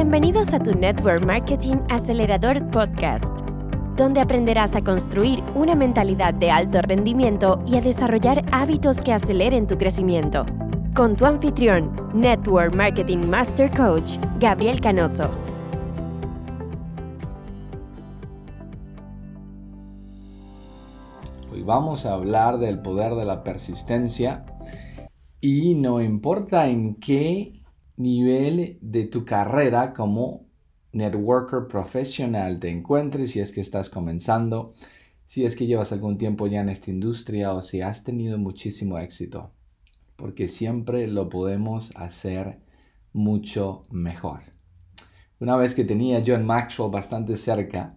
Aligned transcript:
Bienvenidos 0.00 0.54
a 0.54 0.60
tu 0.60 0.78
Network 0.78 1.26
Marketing 1.26 1.78
Acelerador 1.90 2.64
Podcast, 2.70 3.36
donde 3.96 4.20
aprenderás 4.20 4.76
a 4.76 4.84
construir 4.84 5.42
una 5.56 5.74
mentalidad 5.74 6.32
de 6.34 6.52
alto 6.52 6.80
rendimiento 6.82 7.60
y 7.66 7.74
a 7.74 7.80
desarrollar 7.80 8.44
hábitos 8.52 9.02
que 9.02 9.12
aceleren 9.12 9.66
tu 9.66 9.76
crecimiento. 9.76 10.46
Con 10.94 11.16
tu 11.16 11.26
anfitrión, 11.26 11.90
Network 12.14 12.76
Marketing 12.76 13.26
Master 13.28 13.72
Coach, 13.72 14.18
Gabriel 14.38 14.80
Canoso. 14.80 15.30
Hoy 21.52 21.64
vamos 21.64 22.06
a 22.06 22.14
hablar 22.14 22.58
del 22.58 22.82
poder 22.82 23.16
de 23.16 23.24
la 23.24 23.42
persistencia 23.42 24.46
y 25.40 25.74
no 25.74 26.00
importa 26.00 26.68
en 26.68 26.94
qué 27.00 27.57
nivel 27.98 28.78
de 28.80 29.04
tu 29.04 29.24
carrera 29.24 29.92
como 29.92 30.46
networker 30.92 31.66
profesional 31.68 32.58
te 32.58 32.70
encuentres, 32.70 33.32
si 33.32 33.40
es 33.40 33.52
que 33.52 33.60
estás 33.60 33.90
comenzando, 33.90 34.72
si 35.26 35.44
es 35.44 35.54
que 35.54 35.66
llevas 35.66 35.92
algún 35.92 36.16
tiempo 36.16 36.46
ya 36.46 36.60
en 36.60 36.70
esta 36.70 36.90
industria 36.90 37.52
o 37.52 37.60
si 37.60 37.82
has 37.82 38.04
tenido 38.04 38.38
muchísimo 38.38 38.98
éxito, 38.98 39.50
porque 40.16 40.48
siempre 40.48 41.06
lo 41.06 41.28
podemos 41.28 41.90
hacer 41.96 42.60
mucho 43.12 43.86
mejor. 43.90 44.40
Una 45.40 45.56
vez 45.56 45.74
que 45.74 45.84
tenía 45.84 46.22
John 46.26 46.46
Maxwell 46.46 46.90
bastante 46.90 47.36
cerca, 47.36 47.96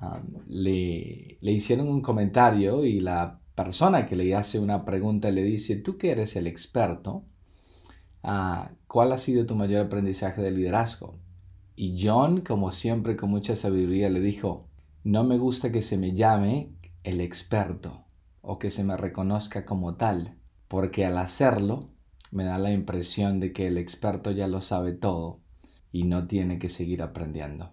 um, 0.00 0.42
le, 0.46 1.38
le 1.40 1.52
hicieron 1.52 1.88
un 1.88 2.02
comentario 2.02 2.84
y 2.84 3.00
la 3.00 3.40
persona 3.54 4.06
que 4.06 4.14
le 4.14 4.34
hace 4.34 4.60
una 4.60 4.84
pregunta 4.84 5.30
le 5.30 5.42
dice, 5.42 5.76
tú 5.76 5.96
que 5.96 6.10
eres 6.10 6.36
el 6.36 6.46
experto, 6.46 7.24
¿cuál 8.22 9.12
ha 9.12 9.18
sido 9.18 9.46
tu 9.46 9.54
mayor 9.54 9.86
aprendizaje 9.86 10.42
de 10.42 10.50
liderazgo? 10.50 11.18
Y 11.76 11.96
John, 12.04 12.40
como 12.40 12.72
siempre, 12.72 13.16
con 13.16 13.30
mucha 13.30 13.54
sabiduría, 13.54 14.10
le 14.10 14.20
dijo, 14.20 14.66
no 15.04 15.24
me 15.24 15.38
gusta 15.38 15.70
que 15.70 15.82
se 15.82 15.96
me 15.96 16.14
llame 16.14 16.72
el 17.04 17.20
experto 17.20 18.04
o 18.40 18.58
que 18.58 18.70
se 18.70 18.84
me 18.84 18.96
reconozca 18.96 19.64
como 19.64 19.94
tal, 19.94 20.36
porque 20.66 21.06
al 21.06 21.18
hacerlo 21.18 21.86
me 22.30 22.44
da 22.44 22.58
la 22.58 22.72
impresión 22.72 23.40
de 23.40 23.52
que 23.52 23.68
el 23.68 23.78
experto 23.78 24.30
ya 24.32 24.48
lo 24.48 24.60
sabe 24.60 24.92
todo 24.92 25.40
y 25.92 26.04
no 26.04 26.26
tiene 26.26 26.58
que 26.58 26.68
seguir 26.68 27.02
aprendiendo. 27.02 27.72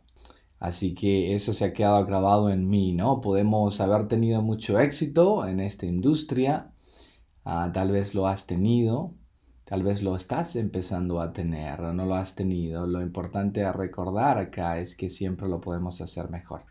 Así 0.60 0.96
que 0.96 1.36
eso 1.36 1.54
se 1.54 1.66
ha 1.66 1.74
quedado 1.74 2.06
grabado 2.06 2.50
en 2.50 2.70
mí, 2.70 2.94
¿no? 2.94 3.22
Podemos 3.22 3.82
haber 3.82 4.08
tenido 4.08 4.42
mucho 4.42 4.80
éxito 4.80 5.46
en 5.48 5.60
esta 5.60 5.86
industria, 5.86 6.72
ah, 7.44 7.72
tal 7.74 7.92
vez 7.92 8.16
lo 8.16 8.28
has 8.28 8.48
tenido, 8.48 9.14
Tal 9.66 9.82
vez 9.82 10.04
lo 10.04 10.16
estás 10.16 10.56
empezando 10.56 11.20
a 11.20 11.34
tener 11.34 11.82
o 11.82 11.92
no 11.92 12.06
lo 12.06 12.14
has 12.14 12.36
tenido. 12.36 12.86
Lo 12.86 13.02
importante 13.02 13.64
a 13.64 13.74
recordar 13.74 14.38
acá 14.38 14.78
es 14.78 14.96
que 14.96 15.10
siempre 15.10 15.48
lo 15.48 15.60
podemos 15.60 16.02
hacer 16.02 16.30
mejor. 16.30 16.62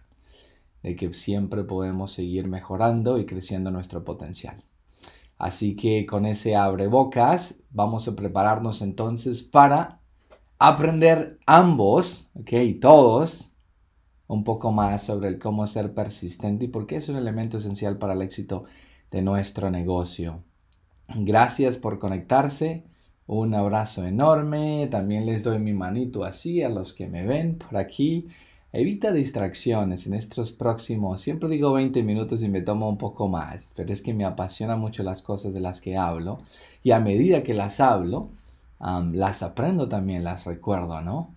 De 0.80 0.94
que 0.94 1.12
siempre 1.12 1.64
podemos 1.64 2.12
seguir 2.12 2.46
mejorando 2.46 3.18
y 3.18 3.26
creciendo 3.26 3.72
nuestro 3.72 4.04
potencial. 4.04 4.62
Así 5.38 5.74
que 5.74 6.06
con 6.06 6.24
ese 6.24 6.54
abre 6.54 6.86
bocas 6.86 7.56
vamos 7.70 8.06
a 8.06 8.14
prepararnos 8.14 8.80
entonces 8.80 9.42
para 9.42 9.98
aprender 10.60 11.40
ambos, 11.46 12.30
ok, 12.34 12.78
todos, 12.80 13.50
un 14.28 14.44
poco 14.44 14.70
más 14.70 15.02
sobre 15.02 15.28
el 15.28 15.40
cómo 15.40 15.66
ser 15.66 15.94
persistente 15.94 16.66
y 16.66 16.68
por 16.68 16.86
qué 16.86 16.96
es 16.96 17.08
un 17.08 17.16
elemento 17.16 17.56
esencial 17.56 17.98
para 17.98 18.12
el 18.12 18.22
éxito 18.22 18.64
de 19.10 19.20
nuestro 19.20 19.68
negocio. 19.68 20.44
Gracias 21.08 21.76
por 21.78 21.98
conectarse. 21.98 22.82
Un 23.26 23.54
abrazo 23.54 24.04
enorme. 24.04 24.88
También 24.90 25.26
les 25.26 25.44
doy 25.44 25.58
mi 25.58 25.72
manito 25.72 26.24
así 26.24 26.62
a 26.62 26.68
los 26.68 26.92
que 26.92 27.06
me 27.06 27.24
ven 27.24 27.56
por 27.56 27.76
aquí. 27.76 28.28
Evita 28.76 29.12
distracciones 29.12 30.08
en 30.08 30.14
estos 30.14 30.50
próximos, 30.50 31.20
siempre 31.20 31.48
digo 31.48 31.72
20 31.72 32.02
minutos 32.02 32.42
y 32.42 32.48
me 32.48 32.60
tomo 32.60 32.88
un 32.88 32.98
poco 32.98 33.28
más, 33.28 33.72
pero 33.76 33.92
es 33.92 34.02
que 34.02 34.12
me 34.12 34.24
apasiona 34.24 34.74
mucho 34.74 35.04
las 35.04 35.22
cosas 35.22 35.54
de 35.54 35.60
las 35.60 35.80
que 35.80 35.96
hablo 35.96 36.40
y 36.82 36.90
a 36.90 36.98
medida 36.98 37.44
que 37.44 37.54
las 37.54 37.78
hablo, 37.78 38.30
las 39.12 39.44
aprendo 39.44 39.88
también, 39.88 40.24
las 40.24 40.44
recuerdo, 40.44 41.00
¿no? 41.02 41.30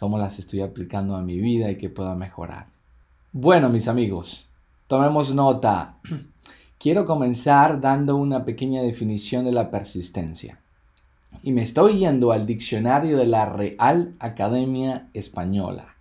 Cómo 0.00 0.18
las 0.18 0.40
estoy 0.40 0.62
aplicando 0.62 1.14
a 1.14 1.22
mi 1.22 1.38
vida 1.38 1.70
y 1.70 1.76
que 1.76 1.90
puedo 1.90 2.12
mejorar. 2.16 2.66
Bueno, 3.30 3.68
mis 3.68 3.86
amigos, 3.86 4.46
tomemos 4.88 5.32
nota. 5.32 5.94
Quiero 6.80 7.04
comenzar 7.04 7.78
dando 7.82 8.16
una 8.16 8.46
pequeña 8.46 8.80
definición 8.80 9.44
de 9.44 9.52
la 9.52 9.70
persistencia. 9.70 10.60
Y 11.42 11.52
me 11.52 11.60
estoy 11.60 11.98
yendo 11.98 12.32
al 12.32 12.46
diccionario 12.46 13.18
de 13.18 13.26
la 13.26 13.44
Real 13.44 14.14
Academia 14.18 15.06
Española. 15.12 15.94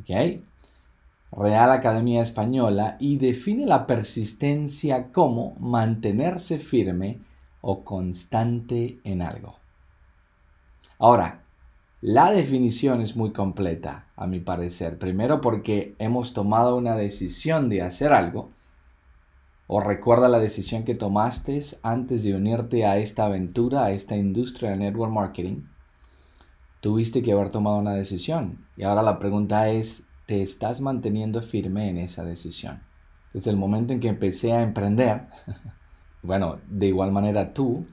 ¿Ok? 0.00 0.40
Real 1.30 1.70
Academia 1.70 2.22
Española 2.22 2.96
y 2.98 3.18
define 3.18 3.66
la 3.66 3.86
persistencia 3.86 5.12
como 5.12 5.54
mantenerse 5.60 6.58
firme 6.58 7.18
o 7.60 7.84
constante 7.84 9.00
en 9.04 9.20
algo. 9.20 9.56
Ahora, 10.98 11.42
la 12.00 12.32
definición 12.32 13.02
es 13.02 13.14
muy 13.14 13.32
completa, 13.32 14.06
a 14.16 14.26
mi 14.26 14.40
parecer. 14.40 14.98
Primero 14.98 15.42
porque 15.42 15.94
hemos 15.98 16.32
tomado 16.32 16.78
una 16.78 16.96
decisión 16.96 17.68
de 17.68 17.82
hacer 17.82 18.14
algo 18.14 18.48
o 19.70 19.80
recuerda 19.80 20.30
la 20.30 20.40
decisión 20.40 20.84
que 20.84 20.94
tomaste 20.94 21.60
antes 21.82 22.22
de 22.22 22.34
unirte 22.34 22.86
a 22.86 22.96
esta 22.96 23.26
aventura, 23.26 23.84
a 23.84 23.92
esta 23.92 24.16
industria 24.16 24.70
de 24.70 24.78
network 24.78 25.12
marketing. 25.12 25.64
Tuviste 26.80 27.22
que 27.22 27.32
haber 27.32 27.50
tomado 27.50 27.76
una 27.76 27.92
decisión. 27.92 28.66
Y 28.78 28.84
ahora 28.84 29.02
la 29.02 29.18
pregunta 29.18 29.68
es, 29.68 30.04
¿te 30.24 30.40
estás 30.40 30.80
manteniendo 30.80 31.42
firme 31.42 31.90
en 31.90 31.98
esa 31.98 32.24
decisión? 32.24 32.82
Desde 33.34 33.50
el 33.50 33.58
momento 33.58 33.92
en 33.92 34.00
que 34.00 34.08
empecé 34.08 34.54
a 34.54 34.62
emprender, 34.62 35.26
bueno, 36.22 36.60
de 36.66 36.86
igual 36.86 37.12
manera 37.12 37.52
tú, 37.52 37.86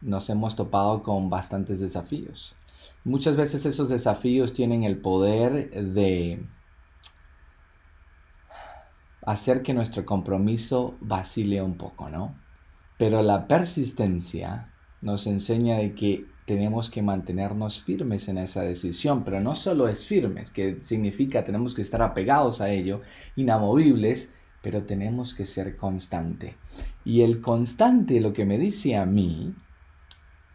nos 0.00 0.30
hemos 0.30 0.54
topado 0.54 1.02
con 1.02 1.28
bastantes 1.28 1.80
desafíos. 1.80 2.54
Muchas 3.02 3.34
veces 3.34 3.66
esos 3.66 3.88
desafíos 3.88 4.52
tienen 4.52 4.84
el 4.84 4.98
poder 4.98 5.68
de 5.92 6.46
hacer 9.24 9.62
que 9.62 9.74
nuestro 9.74 10.04
compromiso 10.04 10.96
vacile 11.00 11.62
un 11.62 11.76
poco, 11.76 12.08
¿no? 12.10 12.34
Pero 12.98 13.22
la 13.22 13.46
persistencia 13.48 14.72
nos 15.00 15.26
enseña 15.26 15.78
de 15.78 15.94
que 15.94 16.26
tenemos 16.46 16.90
que 16.90 17.02
mantenernos 17.02 17.82
firmes 17.82 18.28
en 18.28 18.38
esa 18.38 18.62
decisión, 18.62 19.24
pero 19.24 19.40
no 19.40 19.54
solo 19.54 19.88
es 19.88 20.06
firmes, 20.06 20.50
que 20.50 20.78
significa 20.82 21.44
tenemos 21.44 21.74
que 21.74 21.82
estar 21.82 22.02
apegados 22.02 22.60
a 22.60 22.70
ello, 22.70 23.02
inamovibles, 23.36 24.30
pero 24.60 24.84
tenemos 24.84 25.34
que 25.34 25.44
ser 25.44 25.76
constante. 25.76 26.56
Y 27.04 27.22
el 27.22 27.40
constante 27.40 28.20
lo 28.20 28.32
que 28.32 28.44
me 28.44 28.58
dice 28.58 28.96
a 28.96 29.06
mí 29.06 29.54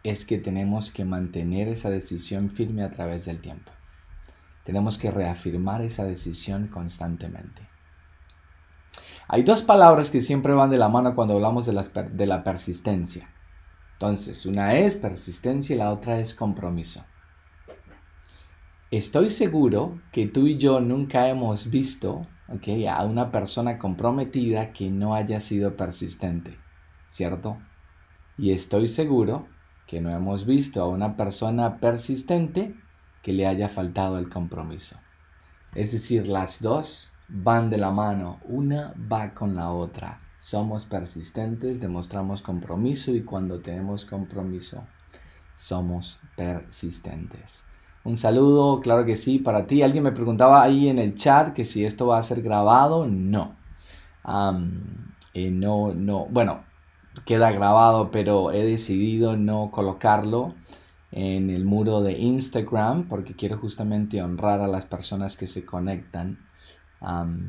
es 0.02 0.24
que 0.24 0.38
tenemos 0.38 0.90
que 0.90 1.04
mantener 1.04 1.68
esa 1.68 1.90
decisión 1.90 2.50
firme 2.50 2.82
a 2.82 2.90
través 2.90 3.26
del 3.26 3.40
tiempo. 3.40 3.70
Tenemos 4.64 4.98
que 4.98 5.10
reafirmar 5.10 5.82
esa 5.82 6.04
decisión 6.04 6.68
constantemente. 6.68 7.67
Hay 9.30 9.42
dos 9.42 9.62
palabras 9.62 10.10
que 10.10 10.22
siempre 10.22 10.54
van 10.54 10.70
de 10.70 10.78
la 10.78 10.88
mano 10.88 11.14
cuando 11.14 11.34
hablamos 11.34 11.66
de, 11.66 12.26
la 12.26 12.42
persistencia. 12.44 13.28
Entonces, 13.92 14.46
una 14.46 14.74
es 14.74 14.96
persistencia 14.96 15.76
y 15.76 15.78
la 15.78 15.92
otra 15.92 16.18
es 16.18 16.32
compromiso. 16.32 17.04
Estoy 18.90 19.28
seguro 19.28 20.00
que 20.12 20.26
tú 20.26 20.46
y 20.46 20.56
yo 20.56 20.80
nunca 20.80 21.28
hemos 21.28 21.68
visto 21.68 22.26
a 22.90 23.04
una 23.04 23.30
persona 23.30 23.76
comprometida 23.76 24.72
que 24.72 24.88
no 24.88 25.14
haya 25.14 25.42
sido 25.42 25.76
persistente, 25.76 26.56
¿cierto? 27.08 27.58
Y 28.38 28.52
estoy 28.52 28.88
seguro 28.88 29.46
que 29.86 30.00
no 30.00 30.08
hemos 30.08 30.46
visto 30.46 30.80
a 30.80 30.88
una 30.88 31.18
persona 31.18 31.80
persistente 31.80 32.74
que 33.22 33.34
le 33.34 33.46
haya 33.46 33.68
faltado 33.68 34.18
el 34.18 34.30
compromiso. 34.30 34.96
Es 35.74 35.92
decir, 35.92 36.28
las 36.28 36.62
dos 36.62 37.12
van 37.28 37.70
de 37.70 37.76
la 37.76 37.90
mano, 37.90 38.40
una 38.44 38.94
va 39.10 39.34
con 39.34 39.54
la 39.54 39.70
otra. 39.70 40.18
Somos 40.38 40.84
persistentes, 40.84 41.80
demostramos 41.80 42.42
compromiso 42.42 43.12
y 43.12 43.22
cuando 43.22 43.60
tenemos 43.60 44.04
compromiso, 44.04 44.84
somos 45.54 46.18
persistentes. 46.36 47.64
Un 48.04 48.16
saludo, 48.16 48.80
claro 48.80 49.04
que 49.04 49.16
sí, 49.16 49.38
para 49.38 49.66
ti. 49.66 49.82
Alguien 49.82 50.04
me 50.04 50.12
preguntaba 50.12 50.62
ahí 50.62 50.88
en 50.88 50.98
el 50.98 51.14
chat 51.14 51.52
que 51.52 51.64
si 51.64 51.84
esto 51.84 52.06
va 52.06 52.18
a 52.18 52.22
ser 52.22 52.40
grabado. 52.40 53.06
No. 53.06 53.56
Eh, 55.34 55.50
no, 55.50 55.92
no. 55.92 56.26
Bueno, 56.30 56.64
queda 57.26 57.50
grabado, 57.50 58.10
pero 58.10 58.52
he 58.52 58.64
decidido 58.64 59.36
no 59.36 59.70
colocarlo 59.70 60.54
en 61.10 61.50
el 61.50 61.64
muro 61.64 62.00
de 62.00 62.18
Instagram 62.18 63.08
porque 63.08 63.34
quiero 63.34 63.58
justamente 63.58 64.22
honrar 64.22 64.60
a 64.60 64.68
las 64.68 64.86
personas 64.86 65.36
que 65.36 65.46
se 65.46 65.64
conectan 65.64 66.47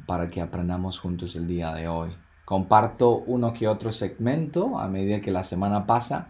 para 0.06 0.30
que 0.30 0.42
aprendamos 0.42 1.00
juntos 1.00 1.36
el 1.36 1.48
día 1.48 1.74
de 1.74 1.88
hoy. 1.88 2.12
Comparto 2.46 3.20
uno 3.28 3.54
que 3.54 3.68
otro 3.68 3.92
segmento 3.92 4.80
a 4.80 4.88
medida 4.88 5.22
que 5.22 5.32
la 5.32 5.44
semana 5.44 5.86
pasa, 5.86 6.26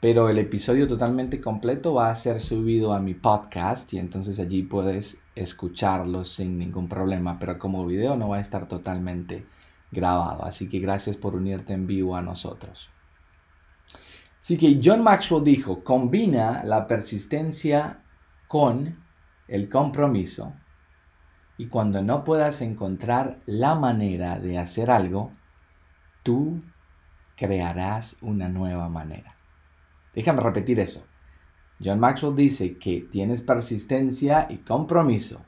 pero 0.00 0.28
el 0.28 0.38
episodio 0.38 0.88
totalmente 0.88 1.40
completo 1.40 1.94
va 1.94 2.10
a 2.10 2.14
ser 2.14 2.40
subido 2.40 2.92
a 2.92 3.00
mi 3.00 3.14
podcast 3.14 3.92
y 3.92 3.98
entonces 3.98 4.40
allí 4.40 4.62
puedes 4.62 5.20
escucharlo 5.36 6.24
sin 6.24 6.58
ningún 6.58 6.88
problema, 6.88 7.38
pero 7.38 7.58
como 7.58 7.86
video 7.86 8.16
no 8.16 8.30
va 8.30 8.38
a 8.38 8.40
estar 8.40 8.66
totalmente 8.66 9.46
grabado. 9.90 10.44
Así 10.44 10.68
que 10.68 10.78
gracias 10.78 11.16
por 11.16 11.34
unirte 11.34 11.72
en 11.72 11.86
vivo 11.86 12.16
a 12.16 12.22
nosotros. 12.22 12.88
Así 14.40 14.56
que 14.56 14.80
John 14.82 15.02
Maxwell 15.02 15.44
dijo, 15.44 15.84
combina 15.84 16.64
la 16.64 16.86
persistencia 16.86 18.02
con 18.48 18.98
el 19.46 19.68
compromiso 19.68 20.54
y 21.60 21.66
cuando 21.66 22.02
no 22.02 22.24
puedas 22.24 22.62
encontrar 22.62 23.38
la 23.44 23.74
manera 23.74 24.38
de 24.38 24.56
hacer 24.56 24.90
algo, 24.90 25.30
tú 26.22 26.62
crearás 27.36 28.16
una 28.22 28.48
nueva 28.48 28.88
manera. 28.88 29.36
Déjame 30.14 30.40
repetir 30.40 30.80
eso. 30.80 31.04
John 31.78 32.00
Maxwell 32.00 32.34
dice 32.34 32.78
que 32.78 33.02
tienes 33.02 33.42
persistencia 33.42 34.46
y 34.48 34.56
compromiso. 34.56 35.42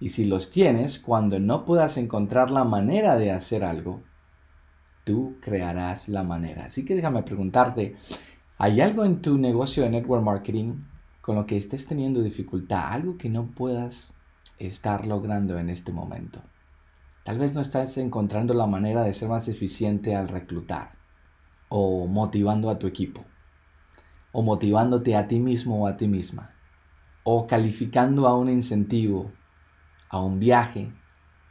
Y 0.00 0.08
si 0.08 0.24
los 0.24 0.50
tienes, 0.50 0.98
cuando 0.98 1.38
no 1.38 1.66
puedas 1.66 1.98
encontrar 1.98 2.50
la 2.50 2.64
manera 2.64 3.16
de 3.16 3.32
hacer 3.32 3.64
algo, 3.64 4.02
tú 5.04 5.36
crearás 5.42 6.08
la 6.08 6.22
manera. 6.22 6.64
Así 6.64 6.86
que 6.86 6.94
déjame 6.94 7.22
preguntarte, 7.22 7.96
¿hay 8.56 8.80
algo 8.80 9.04
en 9.04 9.20
tu 9.20 9.36
negocio 9.36 9.82
de 9.82 9.90
network 9.90 10.24
marketing 10.24 10.84
con 11.20 11.36
lo 11.36 11.44
que 11.44 11.58
estés 11.58 11.86
teniendo 11.86 12.22
dificultad? 12.22 12.94
Algo 12.94 13.18
que 13.18 13.28
no 13.28 13.48
puedas 13.48 14.14
estar 14.66 15.06
logrando 15.06 15.58
en 15.58 15.70
este 15.70 15.92
momento. 15.92 16.40
Tal 17.24 17.38
vez 17.38 17.54
no 17.54 17.60
estás 17.60 17.96
encontrando 17.98 18.54
la 18.54 18.66
manera 18.66 19.04
de 19.04 19.12
ser 19.12 19.28
más 19.28 19.48
eficiente 19.48 20.16
al 20.16 20.28
reclutar 20.28 20.92
o 21.68 22.06
motivando 22.06 22.68
a 22.68 22.78
tu 22.78 22.86
equipo 22.86 23.24
o 24.32 24.42
motivándote 24.42 25.14
a 25.14 25.28
ti 25.28 25.38
mismo 25.38 25.82
o 25.82 25.86
a 25.86 25.96
ti 25.96 26.08
misma 26.08 26.50
o 27.24 27.46
calificando 27.46 28.26
a 28.26 28.36
un 28.36 28.48
incentivo, 28.48 29.30
a 30.08 30.20
un 30.20 30.40
viaje. 30.40 30.92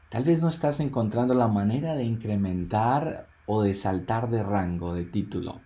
Tal 0.10 0.24
vez 0.24 0.42
no 0.42 0.50
estás 0.50 0.80
encontrando 0.80 1.34
la 1.34 1.48
manera 1.48 1.96
de 1.96 2.04
incrementar 2.04 3.28
o 3.46 3.62
de 3.62 3.74
saltar 3.74 4.30
de 4.30 4.44
rango, 4.44 4.94
de 4.94 5.06
título, 5.06 5.62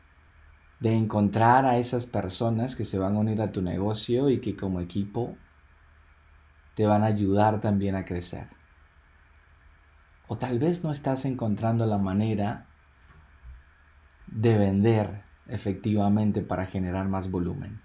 de 0.79 0.93
encontrar 0.93 1.65
a 1.65 1.77
esas 1.77 2.05
personas 2.05 2.75
que 2.75 2.85
se 2.85 2.99
van 2.99 3.15
a 3.15 3.19
unir 3.19 3.41
a 3.41 3.51
tu 3.51 3.63
negocio 3.63 4.29
y 4.29 4.39
que 4.39 4.55
como 4.55 4.79
equipo 4.79 5.35
te 6.75 6.85
van 6.85 7.03
a 7.03 7.07
ayudar 7.07 7.61
también 7.61 7.95
a 7.95 8.05
crecer. 8.05 8.47
O 10.27 10.37
tal 10.37 10.59
vez 10.59 10.83
no 10.83 10.91
estás 10.91 11.25
encontrando 11.25 11.85
la 11.85 11.97
manera 11.97 12.67
de 14.27 14.57
vender 14.57 15.23
efectivamente 15.47 16.41
para 16.41 16.65
generar 16.65 17.07
más 17.07 17.31
volumen. 17.31 17.81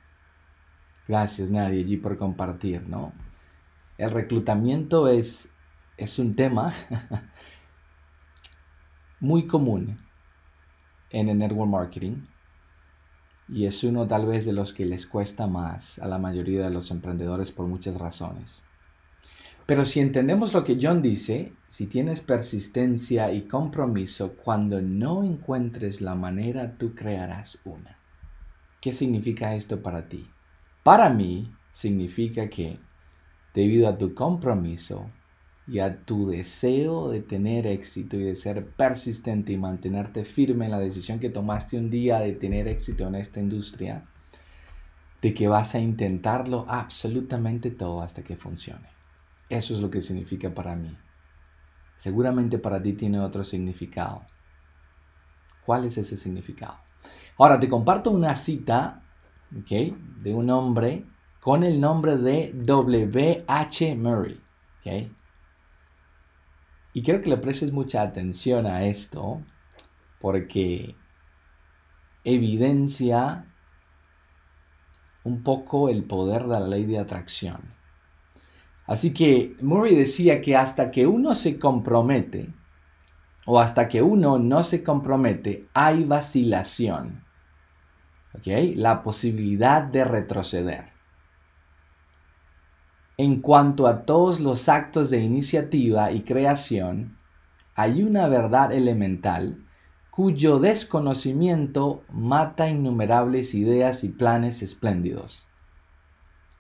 Gracias 1.07 1.51
Nadie 1.51 1.81
allí 1.81 1.97
por 1.97 2.19
compartir, 2.19 2.89
¿no? 2.89 3.13
El 3.99 4.11
reclutamiento 4.11 5.09
es, 5.09 5.51
es 5.97 6.19
un 6.19 6.35
tema 6.35 6.73
muy 9.21 9.47
común 9.47 9.99
en 11.11 11.29
el 11.29 11.39
network 11.39 11.71
marketing 11.71 12.25
y 13.49 13.67
es 13.67 13.83
uno 13.85 14.07
tal 14.07 14.27
vez 14.27 14.47
de 14.47 14.53
los 14.53 14.73
que 14.73 14.87
les 14.87 15.07
cuesta 15.07 15.47
más 15.47 15.99
a 15.99 16.07
la 16.07 16.19
mayoría 16.19 16.63
de 16.63 16.71
los 16.71 16.91
emprendedores 16.91 17.51
por 17.51 17.67
muchas 17.67 17.97
razones. 17.97 18.63
Pero 19.71 19.85
si 19.85 20.01
entendemos 20.01 20.53
lo 20.53 20.65
que 20.65 20.77
John 20.83 21.01
dice, 21.01 21.53
si 21.69 21.87
tienes 21.87 22.21
persistencia 22.21 23.33
y 23.33 23.43
compromiso, 23.43 24.33
cuando 24.33 24.83
no 24.83 25.23
encuentres 25.23 26.01
la 26.01 26.17
manera, 26.17 26.77
tú 26.77 26.93
crearás 26.97 27.61
una. 27.65 27.97
¿Qué 28.81 28.93
significa 28.93 29.55
esto 29.55 29.81
para 29.81 30.09
ti? 30.09 30.27
Para 30.83 31.09
mí 31.09 31.55
significa 31.71 32.51
que, 32.51 32.81
debido 33.55 33.87
a 33.87 33.97
tu 33.97 34.13
compromiso, 34.13 35.09
y 35.69 35.79
a 35.79 36.05
tu 36.05 36.29
deseo 36.29 37.09
de 37.09 37.21
tener 37.21 37.69
éxito 37.69 38.17
y 38.17 38.25
de 38.25 38.35
ser 38.35 38.67
persistente 38.67 39.53
y 39.53 39.57
mantenerte 39.57 40.25
firme 40.25 40.65
en 40.65 40.73
la 40.73 40.81
decisión 40.81 41.21
que 41.21 41.31
tomaste 41.31 41.79
un 41.79 41.91
día 41.91 42.19
de 42.19 42.33
tener 42.33 42.67
éxito 42.67 43.07
en 43.07 43.15
esta 43.15 43.39
industria, 43.39 44.05
de 45.23 45.33
que 45.33 45.47
vas 45.47 45.77
a 45.77 45.79
intentarlo 45.79 46.67
absolutamente 46.69 47.71
todo 47.71 48.03
hasta 48.03 48.25
que 48.25 48.35
funcione. 48.35 49.00
Eso 49.51 49.75
es 49.75 49.81
lo 49.81 49.91
que 49.91 50.01
significa 50.01 50.55
para 50.55 50.75
mí. 50.77 50.97
Seguramente 51.99 52.59
para 52.59 52.81
ti 52.81 52.95
tiene 52.95 53.21
otro 53.21 53.45
significado. 53.45 54.25
¿Cuál 55.67 55.85
es 55.85 55.99
ese 55.99 56.17
significado? 56.17 56.79
Ahora 57.37 57.61
te 57.61 57.69
comparto 57.69 58.11
una 58.11 58.37
cita 58.37 59.03
de 59.51 60.35
un 60.35 60.49
hombre 60.51 61.05
con 61.41 61.65
el 61.65 61.81
nombre 61.81 62.17
de 62.17 62.53
W.H. 62.55 63.97
Murray. 63.97 64.41
Y 66.93 67.03
quiero 67.03 67.21
que 67.21 67.31
le 67.31 67.37
prestes 67.37 67.73
mucha 67.73 68.03
atención 68.03 68.67
a 68.67 68.85
esto 68.85 69.43
porque 70.21 70.95
evidencia 72.25 73.47
un 75.25 75.43
poco 75.43 75.89
el 75.89 76.05
poder 76.05 76.43
de 76.43 76.49
la 76.49 76.61
ley 76.61 76.87
de 76.87 76.99
atracción. 76.99 77.80
Así 78.91 79.15
que 79.15 79.57
Murray 79.61 79.95
decía 79.95 80.41
que 80.41 80.57
hasta 80.57 80.91
que 80.91 81.07
uno 81.07 81.37
se 81.37 81.61
compromete 81.61 82.49
o 83.47 83.61
hasta 83.61 83.87
que 83.87 84.03
uno 84.03 84.37
no 84.41 84.65
se 84.65 84.83
compromete 84.83 85.69
hay 85.75 86.03
vacilación. 86.03 87.23
La 88.75 89.05
posibilidad 89.05 89.81
de 89.81 90.05
retroceder. 90.05 90.87
En 93.17 93.41
cuanto 93.41 93.87
a 93.87 94.05
todos 94.05 94.41
los 94.41 94.69
actos 94.69 95.09
de 95.09 95.21
iniciativa 95.21 96.11
y 96.11 96.23
creación, 96.23 97.17
hay 97.77 98.03
una 98.03 98.27
verdad 98.27 98.73
elemental 98.73 99.65
cuyo 100.11 100.59
desconocimiento 100.59 102.03
mata 102.11 102.69
innumerables 102.69 103.55
ideas 103.55 104.03
y 104.03 104.09
planes 104.09 104.63
espléndidos. 104.63 105.47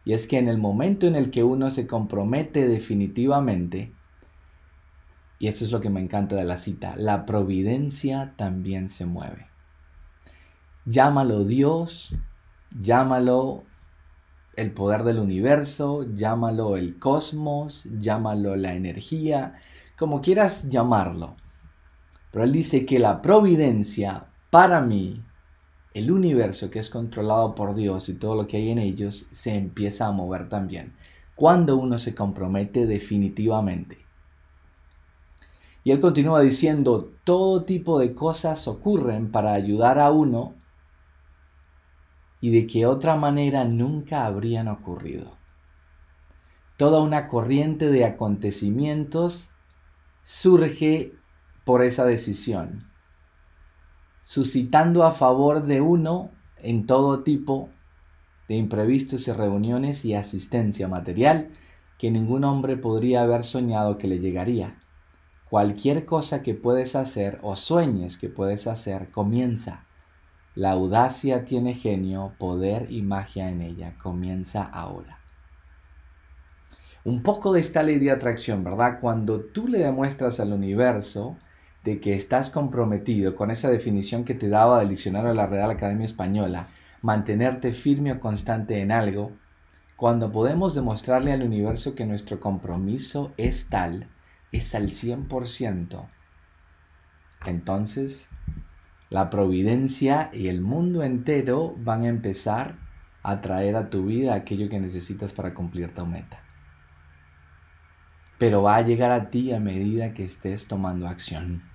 Y 0.04 0.12
es 0.12 0.26
que 0.26 0.38
en 0.38 0.48
el 0.48 0.58
momento 0.58 1.06
en 1.06 1.14
el 1.14 1.30
que 1.30 1.44
uno 1.44 1.70
se 1.70 1.86
compromete 1.86 2.66
definitivamente, 2.66 3.92
y 5.38 5.48
eso 5.48 5.64
es 5.64 5.72
lo 5.72 5.80
que 5.80 5.90
me 5.90 6.00
encanta 6.00 6.36
de 6.36 6.44
la 6.44 6.56
cita, 6.56 6.96
la 6.96 7.26
providencia 7.26 8.34
también 8.36 8.88
se 8.88 9.06
mueve. 9.06 9.46
Llámalo 10.84 11.44
Dios, 11.44 12.14
llámalo 12.80 13.64
el 14.56 14.72
poder 14.72 15.04
del 15.04 15.18
universo, 15.18 16.06
llámalo 16.14 16.76
el 16.76 16.98
cosmos, 16.98 17.84
llámalo 17.98 18.56
la 18.56 18.74
energía, 18.74 19.60
como 19.96 20.20
quieras 20.20 20.68
llamarlo. 20.68 21.36
Pero 22.30 22.44
él 22.44 22.52
dice 22.52 22.86
que 22.86 22.98
la 22.98 23.22
providencia, 23.22 24.26
para 24.50 24.80
mí, 24.80 25.22
el 25.94 26.10
universo 26.10 26.70
que 26.70 26.78
es 26.78 26.88
controlado 26.88 27.54
por 27.54 27.74
Dios 27.74 28.08
y 28.08 28.14
todo 28.14 28.36
lo 28.36 28.46
que 28.46 28.58
hay 28.58 28.70
en 28.70 28.78
ellos, 28.78 29.26
se 29.30 29.54
empieza 29.54 30.06
a 30.06 30.12
mover 30.12 30.48
también. 30.48 30.94
Cuando 31.34 31.76
uno 31.76 31.98
se 31.98 32.14
compromete 32.14 32.86
definitivamente. 32.86 33.98
Y 35.82 35.92
él 35.92 36.00
continúa 36.00 36.40
diciendo, 36.40 37.10
todo 37.24 37.64
tipo 37.64 37.98
de 37.98 38.14
cosas 38.14 38.68
ocurren 38.68 39.30
para 39.32 39.54
ayudar 39.54 39.98
a 39.98 40.10
uno 40.10 40.54
y 42.40 42.50
de 42.50 42.66
que 42.66 42.86
otra 42.86 43.16
manera 43.16 43.64
nunca 43.64 44.26
habrían 44.26 44.68
ocurrido. 44.68 45.36
Toda 46.76 47.00
una 47.00 47.28
corriente 47.28 47.90
de 47.90 48.04
acontecimientos 48.04 49.50
surge 50.22 51.14
por 51.64 51.82
esa 51.82 52.04
decisión, 52.04 52.89
suscitando 54.22 55.04
a 55.04 55.12
favor 55.12 55.64
de 55.64 55.80
uno 55.80 56.30
en 56.58 56.86
todo 56.86 57.22
tipo 57.22 57.68
de 58.48 58.56
imprevistos 58.56 59.28
y 59.28 59.32
reuniones 59.32 60.04
y 60.04 60.14
asistencia 60.14 60.88
material 60.88 61.50
que 61.98 62.10
ningún 62.10 62.44
hombre 62.44 62.76
podría 62.76 63.22
haber 63.22 63.44
soñado 63.44 63.98
que 63.98 64.08
le 64.08 64.18
llegaría. 64.18 64.76
Cualquier 65.48 66.06
cosa 66.06 66.42
que 66.42 66.54
puedes 66.54 66.96
hacer 66.96 67.38
o 67.42 67.56
sueñes 67.56 68.16
que 68.16 68.28
puedes 68.28 68.66
hacer 68.66 69.10
comienza 69.10 69.84
la 70.56 70.72
audacia 70.72 71.44
tiene 71.44 71.74
genio, 71.74 72.32
poder 72.36 72.90
y 72.90 73.02
magia 73.02 73.48
en 73.50 73.62
ella. 73.62 73.94
Comienza 74.02 74.64
ahora. 74.64 75.18
Un 77.04 77.22
poco 77.22 77.52
de 77.52 77.60
esta 77.60 77.82
ley 77.82 77.98
de 77.98 78.10
atracción, 78.10 78.64
¿verdad? 78.64 78.98
Cuando 79.00 79.40
tú 79.40 79.68
le 79.68 79.78
demuestras 79.78 80.40
al 80.40 80.52
universo 80.52 81.36
de 81.84 82.00
que 82.00 82.14
estás 82.14 82.50
comprometido 82.50 83.34
con 83.34 83.50
esa 83.50 83.70
definición 83.70 84.24
que 84.24 84.34
te 84.34 84.48
daba 84.48 84.80
del 84.80 84.90
diccionario 84.90 85.30
de 85.30 85.34
la 85.34 85.46
Real 85.46 85.70
Academia 85.70 86.04
Española, 86.04 86.68
mantenerte 87.02 87.72
firme 87.72 88.12
o 88.12 88.20
constante 88.20 88.80
en 88.80 88.92
algo, 88.92 89.32
cuando 89.96 90.32
podemos 90.32 90.74
demostrarle 90.74 91.32
al 91.32 91.42
universo 91.42 91.94
que 91.94 92.06
nuestro 92.06 92.40
compromiso 92.40 93.32
es 93.36 93.68
tal, 93.68 94.08
es 94.52 94.74
al 94.74 94.88
100%, 94.88 96.06
entonces 97.46 98.28
la 99.08 99.30
providencia 99.30 100.30
y 100.32 100.48
el 100.48 100.60
mundo 100.60 101.02
entero 101.02 101.74
van 101.78 102.02
a 102.02 102.08
empezar 102.08 102.76
a 103.22 103.40
traer 103.40 103.76
a 103.76 103.90
tu 103.90 104.06
vida 104.06 104.34
aquello 104.34 104.68
que 104.68 104.80
necesitas 104.80 105.32
para 105.32 105.54
cumplir 105.54 105.94
tu 105.94 106.06
meta. 106.06 106.40
Pero 108.38 108.62
va 108.62 108.76
a 108.76 108.82
llegar 108.82 109.10
a 109.10 109.28
ti 109.28 109.52
a 109.52 109.60
medida 109.60 110.14
que 110.14 110.24
estés 110.24 110.66
tomando 110.66 111.06
acción. 111.06 111.69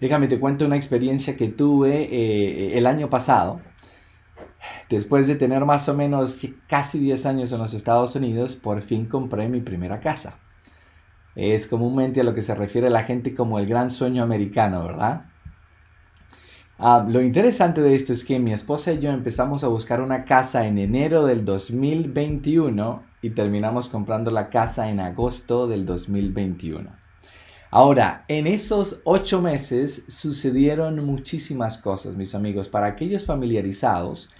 Déjame 0.00 0.28
te 0.28 0.38
cuento 0.38 0.66
una 0.66 0.76
experiencia 0.76 1.36
que 1.36 1.48
tuve 1.48 2.02
eh, 2.02 2.76
el 2.76 2.86
año 2.86 3.08
pasado. 3.08 3.60
Después 4.88 5.26
de 5.26 5.36
tener 5.36 5.64
más 5.64 5.88
o 5.88 5.94
menos 5.94 6.38
casi 6.68 6.98
10 6.98 7.26
años 7.26 7.52
en 7.52 7.58
los 7.58 7.74
Estados 7.74 8.14
Unidos, 8.14 8.56
por 8.56 8.82
fin 8.82 9.06
compré 9.06 9.48
mi 9.48 9.60
primera 9.60 10.00
casa. 10.00 10.38
Es 11.34 11.66
comúnmente 11.66 12.20
a 12.20 12.24
lo 12.24 12.34
que 12.34 12.42
se 12.42 12.54
refiere 12.54 12.90
la 12.90 13.04
gente 13.04 13.34
como 13.34 13.58
el 13.58 13.66
gran 13.66 13.90
sueño 13.90 14.22
americano, 14.22 14.84
¿verdad? 14.84 15.26
Ah, 16.78 17.06
lo 17.08 17.22
interesante 17.22 17.80
de 17.80 17.94
esto 17.94 18.12
es 18.12 18.24
que 18.24 18.38
mi 18.38 18.52
esposa 18.52 18.92
y 18.92 18.98
yo 18.98 19.10
empezamos 19.10 19.64
a 19.64 19.68
buscar 19.68 20.02
una 20.02 20.24
casa 20.24 20.66
en 20.66 20.78
enero 20.78 21.24
del 21.24 21.44
2021 21.44 23.02
y 23.22 23.30
terminamos 23.30 23.88
comprando 23.88 24.30
la 24.30 24.50
casa 24.50 24.90
en 24.90 25.00
agosto 25.00 25.66
del 25.66 25.86
2021. 25.86 27.05
Ahora, 27.70 28.24
en 28.28 28.46
esos 28.46 29.00
ocho 29.04 29.40
meses 29.42 30.04
sucedieron 30.08 31.04
muchísimas 31.04 31.78
cosas, 31.78 32.16
mis 32.16 32.34
amigos. 32.34 32.68
Para 32.68 32.86
aquellos 32.86 33.24
familiarizados 33.24 34.30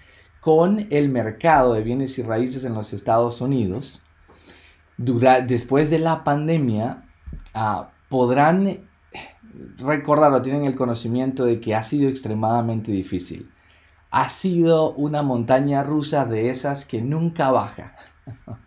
con 0.41 0.87
el 0.91 1.09
mercado 1.09 1.75
de 1.75 1.83
bienes 1.83 2.19
y 2.19 2.23
raíces 2.23 2.65
en 2.65 2.75
los 2.75 2.93
Estados 2.93 3.41
Unidos, 3.41 4.03
después 4.97 5.91
de 5.91 5.99
la 5.99 6.25
pandemia, 6.25 7.05
ah, 7.53 7.91
podrán 8.09 8.89
recordar 9.79 10.33
o 10.33 10.43
tienen 10.43 10.65
el 10.65 10.77
conocimiento 10.77 11.45
de 11.45 11.61
que 11.61 11.75
ha 11.75 11.83
sido 11.83 12.09
extremadamente 12.09 12.93
difícil. 12.93 13.51
Ha 14.11 14.29
sido 14.29 14.93
una 14.93 15.23
montaña 15.23 15.83
rusa 15.83 16.25
de 16.25 16.51
esas 16.51 16.85
que 16.85 17.03
nunca 17.03 17.51
baja. 17.51 17.97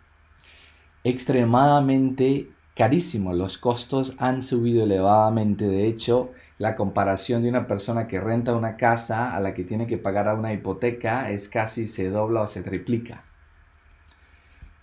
extremadamente 1.04 2.50
carísimo. 2.80 3.34
Los 3.34 3.58
costos 3.58 4.14
han 4.16 4.40
subido 4.40 4.84
elevadamente. 4.84 5.66
De 5.68 5.86
hecho, 5.86 6.32
la 6.56 6.76
comparación 6.76 7.42
de 7.42 7.50
una 7.50 7.66
persona 7.66 8.08
que 8.08 8.18
renta 8.18 8.56
una 8.56 8.78
casa 8.78 9.36
a 9.36 9.40
la 9.40 9.52
que 9.52 9.64
tiene 9.64 9.86
que 9.86 9.98
pagar 9.98 10.34
una 10.34 10.54
hipoteca 10.54 11.30
es 11.30 11.50
casi 11.50 11.86
se 11.86 12.08
dobla 12.08 12.40
o 12.40 12.46
se 12.46 12.62
triplica. 12.62 13.22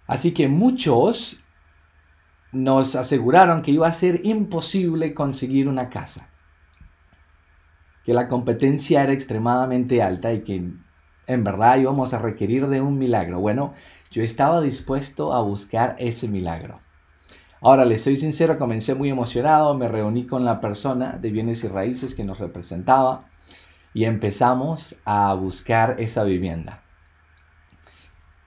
Así 0.05 0.31
que 0.31 0.47
muchos 0.47 1.39
nos 2.51 2.95
aseguraron 2.95 3.63
que 3.63 3.71
iba 3.71 3.87
a 3.87 3.93
ser 3.93 4.23
imposible 4.27 5.15
conseguir 5.15 5.67
una 5.67 5.89
casa, 5.89 6.29
que 8.05 8.13
la 8.13 8.27
competencia 8.27 9.01
era 9.01 9.11
extremadamente 9.11 10.03
alta 10.03 10.31
y 10.33 10.43
que 10.43 10.69
en 11.25 11.43
verdad 11.43 11.79
íbamos 11.79 12.13
a 12.13 12.19
requerir 12.19 12.67
de 12.67 12.79
un 12.79 12.99
milagro. 12.99 13.39
Bueno, 13.39 13.73
yo 14.11 14.21
estaba 14.21 14.61
dispuesto 14.61 15.33
a 15.33 15.41
buscar 15.41 15.95
ese 15.97 16.27
milagro. 16.27 16.85
Ahora, 17.61 17.85
les 17.85 18.03
soy 18.03 18.17
sincero, 18.17 18.57
comencé 18.57 18.93
muy 18.93 19.09
emocionado, 19.09 19.73
me 19.73 19.87
reuní 19.87 20.27
con 20.27 20.45
la 20.45 20.61
persona 20.61 21.17
de 21.19 21.31
bienes 21.31 21.63
y 21.63 21.67
raíces 21.67 22.13
que 22.13 22.23
nos 22.23 22.39
representaba 22.39 23.25
y 23.93 24.05
empezamos 24.05 24.95
a 25.05 25.33
buscar 25.33 25.95
esa 25.99 26.23
vivienda. 26.23 26.83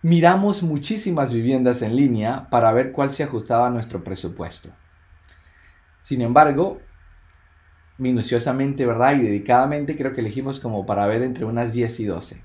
Miramos 0.03 0.63
muchísimas 0.63 1.33
viviendas 1.33 1.83
en 1.83 1.97
línea 1.97 2.49
para 2.51 2.73
ver 2.73 2.93
cuál 2.93 3.11
se 3.11 3.25
ajustaba 3.25 3.67
a 3.67 3.71
nuestro 3.71 4.05
presupuesto. 4.05 4.71
Sin 6.01 6.23
embargo, 6.23 6.81
minuciosamente, 7.99 8.87
¿verdad? 8.87 9.17
Y 9.17 9.23
dedicadamente 9.23 9.97
creo 9.97 10.15
que 10.15 10.21
elegimos 10.21 10.61
como 10.61 10.87
para 10.87 11.07
ver 11.07 11.23
entre 11.23 11.45
unas 11.45 11.73
10 11.73 12.01
y 12.01 12.05
12. 12.05 12.45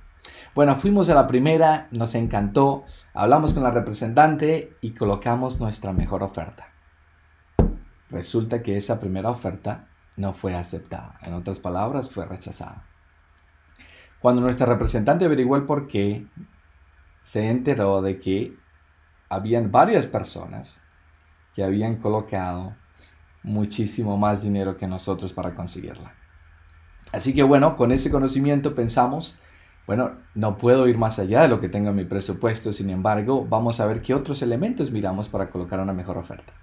Bueno, 0.54 0.78
fuimos 0.78 1.10
a 1.10 1.16
la 1.16 1.28
primera, 1.28 1.88
nos 1.92 2.16
encantó, 2.16 2.86
hablamos 3.16 3.54
con 3.54 3.64
la 3.64 3.72
representante 3.72 4.78
y 4.82 4.92
colocamos 4.92 5.60
nuestra 5.60 5.94
mejor 5.94 6.22
oferta. 6.22 6.68
Resulta 8.10 8.62
que 8.62 8.78
esa 8.78 9.00
primera 9.00 9.30
oferta 9.30 9.88
no 10.18 10.34
fue 10.34 10.56
aceptada. 10.56 11.18
En 11.22 11.34
otras 11.34 11.60
palabras, 11.60 12.12
fue 12.12 12.26
rechazada. 12.26 12.86
Cuando 14.20 14.42
nuestra 14.42 14.66
representante 14.66 15.26
averiguó 15.26 15.56
el 15.56 15.64
por 15.64 15.88
qué, 15.88 16.28
se 17.24 17.50
enteró 17.50 18.02
de 18.02 18.20
que 18.20 18.56
habían 19.30 19.72
varias 19.72 20.06
personas 20.06 20.82
que 21.54 21.64
habían 21.64 21.98
colocado 21.98 22.76
muchísimo 23.44 24.18
más 24.18 24.44
dinero 24.44 24.78
que 24.78 24.88
nosotros 24.88 25.34
para 25.34 25.56
conseguirla. 25.56 26.14
Así 27.12 27.34
que 27.34 27.44
bueno, 27.44 27.76
con 27.76 27.92
ese 27.92 28.12
conocimiento 28.12 28.76
pensamos, 28.76 29.38
bueno, 29.88 30.14
no 30.34 30.58
puedo 30.58 30.88
ir 30.88 30.98
más 30.98 31.20
allá 31.20 31.44
de 31.44 31.48
lo 31.48 31.60
que 31.60 31.70
tengo 31.70 31.90
en 31.90 31.96
mi 31.96 32.06
presupuesto, 32.06 32.74
sin 32.74 32.90
embargo, 32.90 33.46
vamos 33.48 33.80
a 33.80 33.86
ver 33.86 34.02
qué 34.02 34.14
otros 34.14 34.42
elementos 34.42 34.92
miramos 34.92 35.30
para 35.30 35.50
colocar 35.50 35.80
una 35.80 35.94
mejor 35.94 36.18
oferta. 36.18 36.54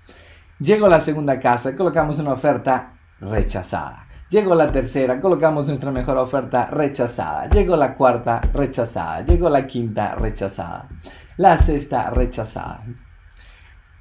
Llego 0.58 0.86
a 0.86 0.90
la 0.90 1.00
segunda 1.00 1.38
casa, 1.38 1.76
colocamos 1.76 2.18
una 2.18 2.32
oferta 2.32 2.94
rechazada. 3.20 4.06
Llegó 4.32 4.54
la 4.54 4.72
tercera, 4.72 5.20
colocamos 5.20 5.68
nuestra 5.68 5.90
mejor 5.90 6.16
oferta 6.16 6.66
rechazada. 6.66 7.50
Llegó 7.50 7.76
la 7.76 7.94
cuarta, 7.96 8.40
rechazada. 8.40 9.20
Llegó 9.26 9.50
la 9.50 9.66
quinta, 9.66 10.14
rechazada. 10.14 10.88
La 11.36 11.58
sexta, 11.58 12.08
rechazada. 12.08 12.82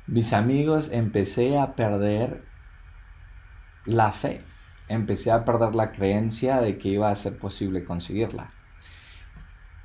Mis 0.07 0.31
amigos, 0.31 0.89
empecé 0.93 1.59
a 1.59 1.75
perder 1.75 2.45
la 3.85 4.13
fe. 4.13 4.41
Empecé 4.87 5.31
a 5.31 5.43
perder 5.43 5.75
la 5.75 5.91
creencia 5.91 6.61
de 6.61 6.77
que 6.77 6.87
iba 6.87 7.09
a 7.09 7.15
ser 7.15 7.37
posible 7.37 7.83
conseguirla. 7.83 8.51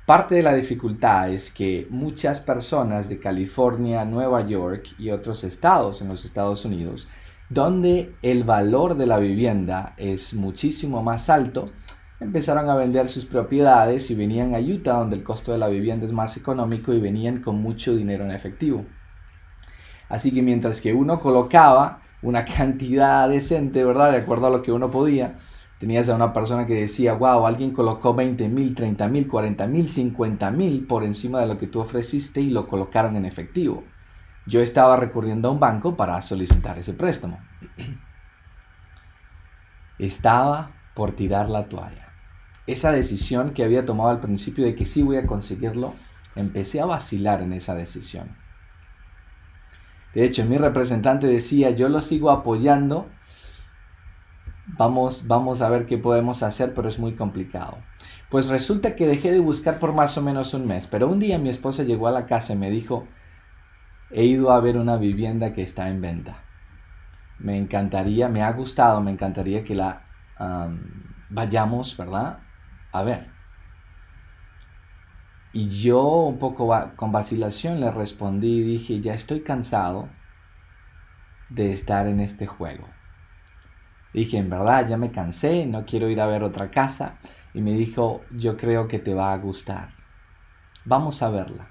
Parte 0.07 0.35
de 0.35 0.41
la 0.41 0.53
dificultad 0.53 1.29
es 1.29 1.51
que 1.51 1.85
muchas 1.89 2.39
personas 2.39 3.09
de 3.09 3.19
California, 3.19 4.05
Nueva 4.05 4.47
York 4.47 4.95
y 4.97 5.09
otros 5.09 5.43
estados 5.43 6.01
en 6.01 6.07
los 6.07 6.23
Estados 6.23 6.63
Unidos 6.63 7.09
donde 7.49 8.15
el 8.21 8.45
valor 8.45 8.95
de 8.95 9.05
la 9.05 9.19
vivienda 9.19 9.95
es 9.97 10.33
muchísimo 10.33 11.03
más 11.03 11.29
alto, 11.29 11.71
empezaron 12.21 12.69
a 12.69 12.75
vender 12.75 13.09
sus 13.09 13.25
propiedades 13.25 14.09
y 14.09 14.15
venían 14.15 14.55
a 14.55 14.59
Utah 14.59 14.99
donde 14.99 15.17
el 15.17 15.23
costo 15.23 15.51
de 15.51 15.57
la 15.57 15.67
vivienda 15.67 16.05
es 16.05 16.13
más 16.13 16.37
económico 16.37 16.93
y 16.93 17.01
venían 17.01 17.41
con 17.41 17.61
mucho 17.61 17.93
dinero 17.93 18.23
en 18.23 18.31
efectivo. 18.31 18.85
Así 20.07 20.31
que 20.31 20.41
mientras 20.41 20.79
que 20.79 20.93
uno 20.93 21.19
colocaba 21.19 22.01
una 22.21 22.45
cantidad 22.45 23.27
decente, 23.27 23.83
¿verdad? 23.83 24.11
De 24.11 24.19
acuerdo 24.19 24.47
a 24.47 24.51
lo 24.51 24.61
que 24.61 24.71
uno 24.71 24.89
podía, 24.89 25.37
tenías 25.79 26.09
a 26.09 26.15
una 26.15 26.33
persona 26.33 26.65
que 26.65 26.75
decía, 26.75 27.13
wow, 27.13 27.45
alguien 27.45 27.71
colocó 27.71 28.13
20 28.13 28.49
mil, 28.49 28.75
30 28.75 29.07
mil, 29.07 29.27
40 29.27 29.67
mil, 29.67 29.89
50 29.89 30.51
mil 30.51 30.85
por 30.87 31.03
encima 31.03 31.39
de 31.39 31.47
lo 31.47 31.57
que 31.57 31.67
tú 31.67 31.79
ofreciste 31.79 32.41
y 32.41 32.49
lo 32.49 32.67
colocaron 32.67 33.15
en 33.15 33.25
efectivo 33.25 33.83
yo 34.47 34.61
estaba 34.61 34.95
recurriendo 34.95 35.49
a 35.49 35.51
un 35.51 35.59
banco 35.59 35.95
para 35.95 36.21
solicitar 36.21 36.79
ese 36.79 36.93
préstamo. 36.93 37.39
Estaba 39.99 40.71
por 40.95 41.11
tirar 41.11 41.49
la 41.49 41.67
toalla. 41.67 42.13
Esa 42.65 42.91
decisión 42.91 43.53
que 43.53 43.63
había 43.63 43.85
tomado 43.85 44.09
al 44.09 44.21
principio 44.21 44.65
de 44.65 44.75
que 44.75 44.85
sí 44.85 45.03
voy 45.03 45.17
a 45.17 45.25
conseguirlo, 45.25 45.93
empecé 46.35 46.79
a 46.79 46.85
vacilar 46.85 47.41
en 47.41 47.53
esa 47.53 47.75
decisión. 47.75 48.35
De 50.13 50.23
hecho, 50.23 50.45
mi 50.45 50.57
representante 50.57 51.27
decía, 51.27 51.71
yo 51.71 51.89
lo 51.89 52.01
sigo 52.01 52.31
apoyando, 52.31 53.09
vamos, 54.67 55.27
vamos 55.27 55.61
a 55.61 55.69
ver 55.69 55.85
qué 55.85 55.97
podemos 55.97 56.43
hacer, 56.43 56.73
pero 56.73 56.89
es 56.89 56.99
muy 56.99 57.15
complicado. 57.15 57.77
Pues 58.29 58.49
resulta 58.49 58.95
que 58.95 59.07
dejé 59.07 59.31
de 59.31 59.39
buscar 59.39 59.79
por 59.79 59.93
más 59.93 60.17
o 60.17 60.21
menos 60.21 60.53
un 60.53 60.67
mes, 60.67 60.87
pero 60.87 61.07
un 61.07 61.19
día 61.19 61.37
mi 61.37 61.49
esposa 61.49 61.83
llegó 61.83 62.07
a 62.07 62.11
la 62.11 62.25
casa 62.25 62.53
y 62.53 62.57
me 62.57 62.69
dijo, 62.69 63.07
he 64.11 64.25
ido 64.25 64.51
a 64.51 64.59
ver 64.59 64.77
una 64.77 64.97
vivienda 64.97 65.53
que 65.53 65.61
está 65.61 65.89
en 65.89 66.01
venta. 66.01 66.43
Me 67.39 67.57
encantaría, 67.57 68.27
me 68.27 68.41
ha 68.41 68.51
gustado, 68.51 69.01
me 69.01 69.11
encantaría 69.11 69.63
que 69.63 69.75
la 69.75 70.03
vayamos, 71.29 71.95
¿verdad? 71.95 72.39
A 72.91 73.03
ver. 73.03 73.29
Y 75.53 75.69
yo 75.69 76.03
un 76.03 76.37
poco 76.37 76.69
con 76.95 77.11
vacilación 77.11 77.79
le 77.79 77.89
respondí 77.91 78.59
y 78.59 78.63
dije, 78.63 79.01
ya 79.01 79.13
estoy 79.13 79.41
cansado 79.41 80.09
de 81.49 81.71
estar 81.71 82.07
en 82.07 82.19
este 82.19 82.45
juego. 82.45 82.87
Dije, 84.13 84.37
en 84.37 84.49
verdad, 84.49 84.87
ya 84.87 84.97
me 84.97 85.11
cansé, 85.11 85.65
no 85.65 85.85
quiero 85.85 86.09
ir 86.09 86.19
a 86.21 86.27
ver 86.27 86.43
otra 86.43 86.71
casa. 86.71 87.17
Y 87.53 87.61
me 87.61 87.73
dijo, 87.73 88.21
yo 88.31 88.57
creo 88.57 88.87
que 88.87 88.99
te 88.99 89.13
va 89.13 89.33
a 89.33 89.37
gustar. 89.37 89.89
Vamos 90.85 91.21
a 91.21 91.29
verla. 91.29 91.67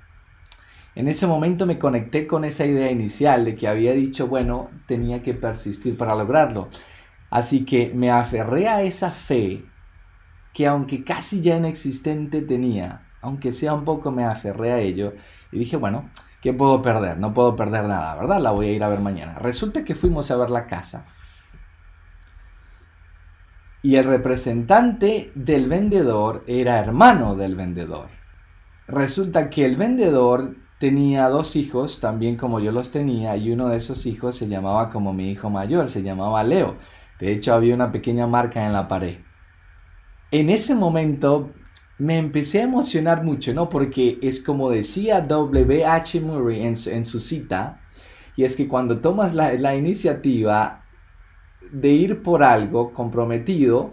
En 0.95 1.09
ese 1.09 1.26
momento 1.26 1.66
me 1.66 1.78
conecté 1.78 2.26
con 2.26 2.45
esa 2.45 2.64
idea 2.64 2.90
inicial 2.90 3.45
de 3.45 3.55
que 3.55 3.69
había 3.69 3.93
dicho, 3.93 4.28
bueno, 4.28 4.71
tenía 4.87 5.23
que 5.23 5.35
persistir 5.35 5.97
para 5.97 6.14
lograrlo. 6.14 6.69
Así 7.31 7.64
que 7.64 7.93
me 7.95 8.11
aferré 8.11 8.69
a 8.69 8.83
esa 8.83 9.11
fe 9.11 9.64
que 10.55 10.66
aunque 10.66 11.05
casi 11.05 11.43
ya 11.43 11.57
inexistente 11.57 12.40
tenía, 12.40 13.02
aunque 13.21 13.52
sea 13.52 13.75
un 13.75 13.85
poco 13.85 14.11
me 14.11 14.25
aferré 14.25 14.73
a 14.73 14.78
ello 14.78 15.12
y 15.52 15.59
dije, 15.59 15.76
bueno, 15.76 16.09
¿qué 16.40 16.55
puedo 16.55 16.81
perder? 16.81 17.19
No 17.19 17.35
puedo 17.35 17.57
perder 17.57 17.85
nada, 17.85 18.14
¿verdad? 18.14 18.40
La 18.40 18.52
voy 18.52 18.69
a 18.69 18.73
ir 18.73 18.83
a 18.83 18.88
ver 18.88 19.00
mañana. 19.00 19.38
Resulta 19.38 19.85
que 19.85 19.95
fuimos 19.95 20.31
a 20.31 20.37
ver 20.37 20.49
la 20.49 20.66
casa. 20.66 21.05
Y 23.87 23.95
el 23.95 24.02
representante 24.02 25.31
del 25.37 25.69
vendedor 25.69 26.43
era 26.49 26.81
hermano 26.81 27.37
del 27.37 27.55
vendedor. 27.55 28.09
Resulta 28.88 29.49
que 29.49 29.64
el 29.64 29.76
vendedor 29.76 30.57
tenía 30.81 31.28
dos 31.28 31.55
hijos, 31.55 32.00
también 32.00 32.37
como 32.37 32.59
yo 32.59 32.73
los 32.73 32.90
tenía, 32.90 33.37
y 33.37 33.52
uno 33.52 33.69
de 33.69 33.76
esos 33.76 34.05
hijos 34.07 34.35
se 34.35 34.49
llamaba 34.49 34.90
como 34.90 35.12
mi 35.12 35.31
hijo 35.31 35.50
mayor, 35.50 35.88
se 35.88 36.02
llamaba 36.02 36.43
Leo. 36.43 36.78
De 37.21 37.33
hecho, 37.33 37.55
había 37.55 37.76
una 37.76 37.93
pequeña 37.93 38.26
marca 38.26 38.66
en 38.66 38.73
la 38.73 38.88
pared. 38.88 39.19
En 40.33 40.50
ese 40.50 40.75
momento 40.75 41.52
me 41.97 42.19
empecé 42.19 42.62
a 42.62 42.64
emocionar 42.64 43.23
mucho, 43.23 43.55
¿no? 43.55 43.69
Porque 43.69 44.19
es 44.21 44.40
como 44.40 44.69
decía 44.69 45.21
W.H. 45.21 46.21
Murray 46.23 46.62
en 46.62 47.07
su, 47.07 47.21
cita, 47.21 47.83
y 48.35 48.43
es 48.43 48.57
que 48.57 48.66
cuando 48.66 48.99
tomas 48.99 49.33
la 49.33 49.76
iniciativa 49.76 50.86
de 51.73 51.90
ir 51.90 52.23
por 52.23 52.42
algo 52.42 52.92
comprometido, 52.92 53.92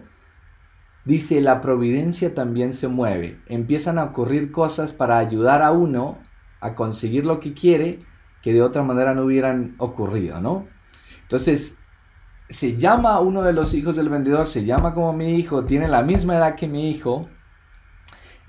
dice, 1.05 1.41
la 1.41 1.61
providencia 1.61 2.33
también 2.33 2.73
se 2.73 2.87
mueve. 2.87 3.39
Empiezan 3.47 3.97
a 3.97 4.05
ocurrir 4.05 4.51
cosas 4.51 4.93
para 4.93 5.17
ayudar 5.17 5.61
a 5.61 5.71
uno 5.71 6.19
a 6.59 6.75
conseguir 6.75 7.25
lo 7.25 7.39
que 7.39 7.53
quiere 7.53 7.99
que 8.41 8.53
de 8.53 8.61
otra 8.61 8.83
manera 8.83 9.15
no 9.15 9.23
hubieran 9.23 9.75
ocurrido, 9.77 10.41
¿no? 10.41 10.67
Entonces, 11.21 11.77
se 12.49 12.77
llama 12.77 13.19
uno 13.21 13.41
de 13.41 13.53
los 13.53 13.73
hijos 13.73 13.95
del 13.95 14.09
vendedor, 14.09 14.45
se 14.47 14.65
llama 14.65 14.93
como 14.93 15.13
mi 15.13 15.35
hijo, 15.35 15.65
tiene 15.65 15.87
la 15.87 16.03
misma 16.03 16.35
edad 16.35 16.55
que 16.55 16.67
mi 16.67 16.89
hijo. 16.89 17.29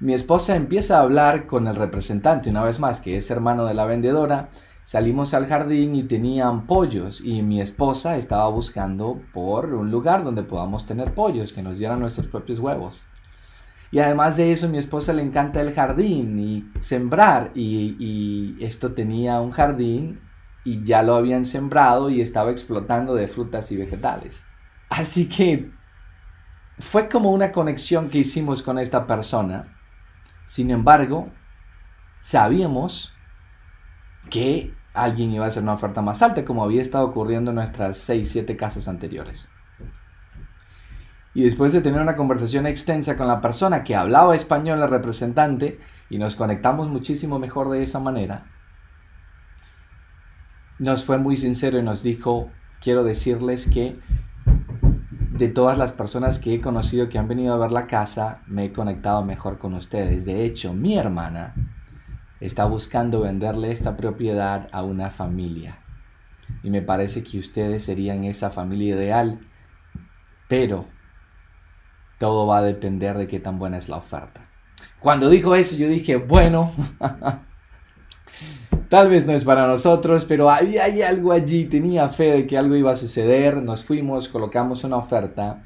Mi 0.00 0.12
esposa 0.12 0.56
empieza 0.56 0.98
a 0.98 1.02
hablar 1.02 1.46
con 1.46 1.68
el 1.68 1.76
representante, 1.76 2.50
una 2.50 2.64
vez 2.64 2.80
más, 2.80 3.00
que 3.00 3.16
es 3.16 3.30
hermano 3.30 3.64
de 3.64 3.74
la 3.74 3.86
vendedora. 3.86 4.50
Salimos 4.84 5.32
al 5.32 5.46
jardín 5.46 5.94
y 5.94 6.02
tenían 6.02 6.66
pollos 6.66 7.22
y 7.22 7.40
mi 7.40 7.60
esposa 7.60 8.18
estaba 8.18 8.48
buscando 8.48 9.22
por 9.32 9.72
un 9.72 9.90
lugar 9.90 10.24
donde 10.24 10.42
podamos 10.42 10.84
tener 10.84 11.14
pollos, 11.14 11.54
que 11.54 11.62
nos 11.62 11.78
dieran 11.78 12.00
nuestros 12.00 12.28
propios 12.28 12.58
huevos. 12.58 13.08
Y 13.90 14.00
además 14.00 14.36
de 14.36 14.52
eso, 14.52 14.68
mi 14.68 14.76
esposa 14.76 15.14
le 15.14 15.22
encanta 15.22 15.62
el 15.62 15.72
jardín 15.72 16.38
y 16.38 16.70
sembrar. 16.80 17.52
Y, 17.54 18.56
esto 18.60 18.92
tenía 18.92 19.40
un 19.40 19.52
jardín 19.52 20.20
y 20.64 20.84
ya 20.84 21.02
lo 21.02 21.14
habían 21.14 21.44
sembrado 21.44 22.10
y 22.10 22.20
estaba 22.20 22.50
explotando 22.50 23.14
de 23.14 23.28
frutas 23.28 23.70
y 23.72 23.76
vegetales. 23.76 24.44
Así 24.90 25.28
que 25.28 25.70
fue 26.78 27.08
como 27.08 27.30
una 27.30 27.52
conexión 27.52 28.10
que 28.10 28.18
hicimos 28.18 28.62
con 28.62 28.78
esta 28.78 29.06
persona. 29.06 29.76
Sin 30.44 30.70
embargo, 30.70 31.28
sabíamos 32.20 33.14
que 34.30 34.74
alguien 34.92 35.32
iba 35.32 35.44
a 35.44 35.48
hacer 35.48 35.62
una 35.62 35.74
oferta 35.74 36.02
más 36.02 36.22
alta, 36.22 36.44
como 36.44 36.64
había 36.64 36.80
estado 36.80 37.06
ocurriendo 37.06 37.50
en 37.50 37.56
nuestras 37.56 37.98
6, 37.98 38.28
7 38.30 38.56
casas 38.56 38.88
anteriores. 38.88 39.48
Y 41.34 41.42
después 41.42 41.72
de 41.72 41.80
tener 41.80 42.00
una 42.00 42.14
conversación 42.14 42.66
extensa 42.66 43.16
con 43.16 43.26
la 43.26 43.40
persona 43.40 43.82
que 43.82 43.96
hablaba 43.96 44.36
español, 44.36 44.78
la 44.78 44.86
representante, 44.86 45.80
y 46.08 46.18
nos 46.18 46.36
conectamos 46.36 46.88
muchísimo 46.88 47.40
mejor 47.40 47.70
de 47.70 47.82
esa 47.82 47.98
manera, 47.98 48.46
nos 50.78 51.04
fue 51.04 51.18
muy 51.18 51.36
sincero 51.36 51.78
y 51.78 51.82
nos 51.82 52.04
dijo, 52.04 52.50
quiero 52.80 53.02
decirles 53.02 53.66
que 53.66 53.98
de 55.32 55.48
todas 55.48 55.76
las 55.76 55.90
personas 55.90 56.38
que 56.38 56.54
he 56.54 56.60
conocido 56.60 57.08
que 57.08 57.18
han 57.18 57.26
venido 57.26 57.54
a 57.54 57.58
ver 57.58 57.72
la 57.72 57.88
casa, 57.88 58.42
me 58.46 58.66
he 58.66 58.72
conectado 58.72 59.24
mejor 59.24 59.58
con 59.58 59.74
ustedes. 59.74 60.24
De 60.24 60.44
hecho, 60.44 60.72
mi 60.72 60.96
hermana 60.96 61.54
está 62.40 62.64
buscando 62.64 63.20
venderle 63.20 63.70
esta 63.70 63.96
propiedad 63.96 64.68
a 64.72 64.82
una 64.82 65.10
familia. 65.10 65.78
Y 66.62 66.70
me 66.70 66.82
parece 66.82 67.22
que 67.22 67.38
ustedes 67.38 67.84
serían 67.84 68.24
esa 68.24 68.50
familia 68.50 68.96
ideal. 68.96 69.40
Pero 70.48 70.86
todo 72.18 72.46
va 72.46 72.58
a 72.58 72.62
depender 72.62 73.16
de 73.16 73.26
qué 73.26 73.40
tan 73.40 73.58
buena 73.58 73.78
es 73.78 73.88
la 73.88 73.96
oferta. 73.96 74.42
Cuando 75.00 75.28
dijo 75.28 75.54
eso, 75.54 75.76
yo 75.76 75.88
dije, 75.88 76.16
bueno, 76.16 76.70
tal 78.88 79.10
vez 79.10 79.26
no 79.26 79.32
es 79.32 79.44
para 79.44 79.66
nosotros, 79.66 80.24
pero 80.24 80.50
había 80.50 81.08
algo 81.08 81.32
allí, 81.32 81.66
tenía 81.66 82.08
fe 82.08 82.30
de 82.32 82.46
que 82.46 82.56
algo 82.56 82.76
iba 82.76 82.92
a 82.92 82.96
suceder. 82.96 83.62
Nos 83.62 83.84
fuimos, 83.84 84.28
colocamos 84.28 84.84
una 84.84 84.96
oferta. 84.96 85.58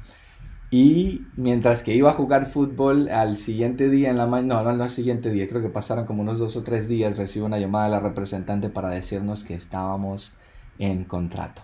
Y 0.71 1.25
mientras 1.35 1.81
que 1.81 1.95
iba 1.95 2.11
a 2.11 2.13
jugar 2.13 2.45
fútbol 2.45 3.09
al 3.09 3.37
siguiente 3.37 3.89
día 3.89 4.11
en 4.11 4.17
la 4.17 4.27
mañana, 4.27 4.61
no, 4.61 4.73
no 4.73 4.83
al 4.83 4.89
siguiente 4.89 5.31
día, 5.31 5.49
creo 5.49 5.61
que 5.61 5.69
pasaron 5.69 6.05
como 6.05 6.21
unos 6.21 6.37
dos 6.37 6.55
o 6.57 6.63
tres 6.63 6.87
días, 6.87 7.17
recibo 7.17 7.47
una 7.47 7.57
llamada 7.57 7.85
de 7.85 7.91
la 7.91 7.99
representante 7.99 8.69
para 8.69 8.89
decirnos 8.89 9.43
que 9.43 9.55
estábamos 9.55 10.33
en 10.77 11.05
contrato. 11.05 11.63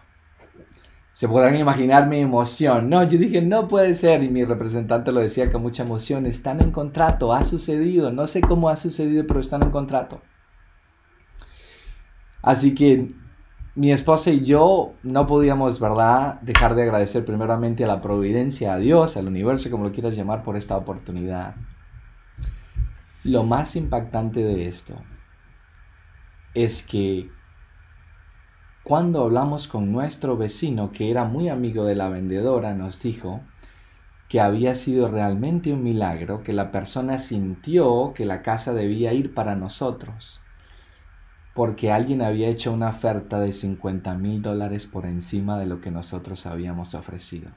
Se 1.14 1.30
podrán 1.30 1.56
imaginar 1.56 2.10
mi 2.10 2.20
emoción. 2.20 2.90
No, 2.90 3.02
yo 3.04 3.18
dije, 3.18 3.42
no 3.42 3.70
puede 3.70 3.96
ser. 3.96 4.22
Y 4.22 4.30
mi 4.30 4.44
representante 4.44 5.14
lo 5.14 5.22
decía 5.22 5.50
con 5.50 5.62
mucha 5.62 5.84
emoción. 5.84 6.26
Están 6.26 6.60
en 6.60 6.72
contrato, 6.72 7.32
ha 7.32 7.46
sucedido. 7.46 8.12
No 8.12 8.28
sé 8.28 8.42
cómo 8.42 8.68
ha 8.68 8.76
sucedido, 8.76 9.26
pero 9.26 9.40
están 9.40 9.64
en 9.64 9.72
contrato. 9.72 10.22
Así 12.42 12.76
que 12.76 13.16
mi 13.76 13.92
esposa 13.92 14.32
y 14.32 14.46
yo 14.46 14.94
no 15.04 15.28
podíamos, 15.28 15.80
¿verdad?, 15.82 16.40
dejar 16.42 16.76
de 16.76 16.84
agradecer 16.84 17.26
primeramente 17.26 17.84
a 17.84 17.88
la 17.88 18.02
providencia, 18.02 18.74
a 18.74 18.78
Dios, 18.78 19.18
al 19.18 19.28
universo, 19.28 19.70
como 19.70 19.84
lo 19.84 19.92
quieras 19.92 20.16
llamar, 20.16 20.44
por 20.44 20.56
esta 20.56 20.78
oportunidad. 20.78 21.56
Lo 23.24 23.44
más 23.44 23.76
impactante 23.76 24.44
de 24.44 24.68
esto 24.68 24.96
es 26.54 26.84
que 26.84 27.30
cuando 28.84 29.24
hablamos 29.24 29.68
con 29.68 29.92
nuestro 29.92 30.38
vecino, 30.38 30.92
que 30.92 31.12
era 31.12 31.26
muy 31.26 31.50
amigo 31.50 31.86
de 31.86 31.96
la 31.96 32.08
vendedora, 32.08 32.76
nos 32.76 33.02
dijo 33.02 33.42
que 34.30 34.40
había 34.40 34.76
sido 34.76 35.10
realmente 35.10 35.74
un 35.74 35.84
milagro, 35.84 36.44
que 36.44 36.54
la 36.54 36.72
persona 36.72 37.18
sintió 37.18 38.14
que 38.14 38.26
la 38.26 38.42
casa 38.42 38.74
debía 38.74 39.12
ir 39.12 39.34
para 39.34 39.56
nosotros, 39.56 40.42
porque 41.56 41.90
alguien 41.90 42.22
había 42.22 42.50
hecho 42.50 42.74
una 42.74 42.90
oferta 42.90 43.40
de 43.40 43.54
50 43.54 44.14
mil 44.16 44.42
dólares 44.42 44.88
por 44.88 45.06
encima 45.06 45.58
de 45.58 45.66
lo 45.66 45.80
que 45.80 45.90
nosotros 45.90 46.46
habíamos 46.46 46.94
ofrecido. 46.96 47.50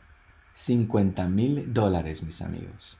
50 0.54 1.26
mil 1.26 1.74
dólares, 1.74 2.22
mis 2.22 2.40
amigos. 2.40 2.96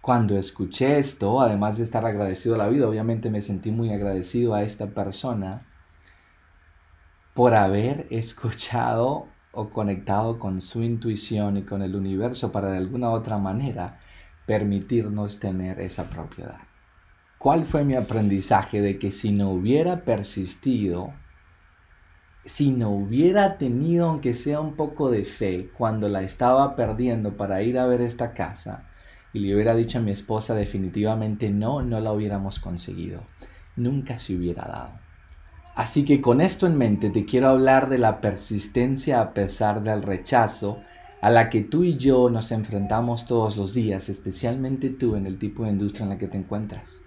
Cuando 0.00 0.34
escuché 0.38 0.98
esto, 0.98 1.42
además 1.42 1.76
de 1.76 1.84
estar 1.84 2.06
agradecido 2.06 2.54
a 2.54 2.58
la 2.58 2.68
vida, 2.68 2.88
obviamente 2.88 3.28
me 3.28 3.42
sentí 3.42 3.70
muy 3.72 3.92
agradecido 3.92 4.54
a 4.54 4.62
esta 4.62 4.86
persona 4.86 5.66
por 7.34 7.52
haber 7.52 8.06
escuchado 8.10 9.28
o 9.52 9.68
conectado 9.68 10.38
con 10.38 10.62
su 10.62 10.82
intuición 10.82 11.58
y 11.58 11.64
con 11.64 11.82
el 11.82 11.94
universo 11.94 12.52
para 12.52 12.70
de 12.70 12.78
alguna 12.78 13.10
otra 13.10 13.36
manera 13.36 14.00
permitirnos 14.46 15.38
tener 15.38 15.78
esa 15.78 16.08
propiedad. 16.08 16.71
¿Cuál 17.42 17.66
fue 17.66 17.82
mi 17.82 17.96
aprendizaje 17.96 18.80
de 18.80 19.00
que 19.00 19.10
si 19.10 19.32
no 19.32 19.50
hubiera 19.50 20.04
persistido, 20.04 21.12
si 22.44 22.70
no 22.70 22.90
hubiera 22.90 23.58
tenido 23.58 24.08
aunque 24.08 24.32
sea 24.32 24.60
un 24.60 24.76
poco 24.76 25.10
de 25.10 25.24
fe 25.24 25.68
cuando 25.76 26.08
la 26.08 26.22
estaba 26.22 26.76
perdiendo 26.76 27.36
para 27.36 27.60
ir 27.62 27.80
a 27.80 27.86
ver 27.86 28.00
esta 28.00 28.32
casa 28.32 28.84
y 29.32 29.40
le 29.40 29.56
hubiera 29.56 29.74
dicho 29.74 29.98
a 29.98 30.02
mi 30.02 30.12
esposa 30.12 30.54
definitivamente 30.54 31.50
no, 31.50 31.82
no 31.82 31.98
la 31.98 32.12
hubiéramos 32.12 32.60
conseguido. 32.60 33.24
Nunca 33.74 34.18
se 34.18 34.36
hubiera 34.36 34.62
dado. 34.62 34.92
Así 35.74 36.04
que 36.04 36.20
con 36.20 36.40
esto 36.40 36.68
en 36.68 36.78
mente 36.78 37.10
te 37.10 37.24
quiero 37.24 37.48
hablar 37.48 37.88
de 37.88 37.98
la 37.98 38.20
persistencia 38.20 39.20
a 39.20 39.34
pesar 39.34 39.82
del 39.82 40.04
rechazo 40.04 40.78
a 41.20 41.28
la 41.28 41.50
que 41.50 41.62
tú 41.62 41.82
y 41.82 41.96
yo 41.96 42.30
nos 42.30 42.52
enfrentamos 42.52 43.26
todos 43.26 43.56
los 43.56 43.74
días, 43.74 44.08
especialmente 44.08 44.90
tú 44.90 45.16
en 45.16 45.26
el 45.26 45.40
tipo 45.40 45.64
de 45.64 45.70
industria 45.70 46.04
en 46.04 46.10
la 46.10 46.18
que 46.18 46.28
te 46.28 46.38
encuentras. 46.38 47.02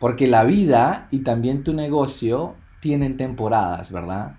Porque 0.00 0.26
la 0.26 0.42
vida 0.42 1.06
y 1.12 1.20
también 1.20 1.62
tu 1.62 1.72
negocio 1.74 2.56
tienen 2.80 3.16
temporadas, 3.16 3.92
¿verdad? 3.92 4.38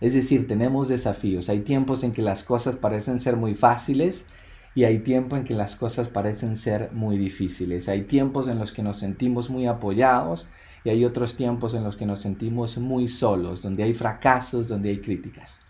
Es 0.00 0.14
decir, 0.14 0.46
tenemos 0.46 0.88
desafíos. 0.88 1.50
Hay 1.50 1.60
tiempos 1.60 2.04
en 2.04 2.12
que 2.12 2.22
las 2.22 2.42
cosas 2.42 2.78
parecen 2.78 3.18
ser 3.18 3.36
muy 3.36 3.54
fáciles 3.54 4.26
y 4.74 4.84
hay 4.84 5.00
tiempo 5.00 5.36
en 5.36 5.44
que 5.44 5.54
las 5.54 5.76
cosas 5.76 6.08
parecen 6.08 6.56
ser 6.56 6.92
muy 6.92 7.18
difíciles. 7.18 7.88
Hay 7.88 8.02
tiempos 8.02 8.48
en 8.48 8.58
los 8.58 8.72
que 8.72 8.82
nos 8.82 8.98
sentimos 8.98 9.50
muy 9.50 9.66
apoyados 9.66 10.48
y 10.84 10.90
hay 10.90 11.04
otros 11.04 11.36
tiempos 11.36 11.74
en 11.74 11.84
los 11.84 11.96
que 11.96 12.06
nos 12.06 12.20
sentimos 12.20 12.78
muy 12.78 13.08
solos, 13.08 13.62
donde 13.62 13.82
hay 13.82 13.94
fracasos, 13.94 14.68
donde 14.68 14.90
hay 14.90 15.00
críticas. 15.00 15.60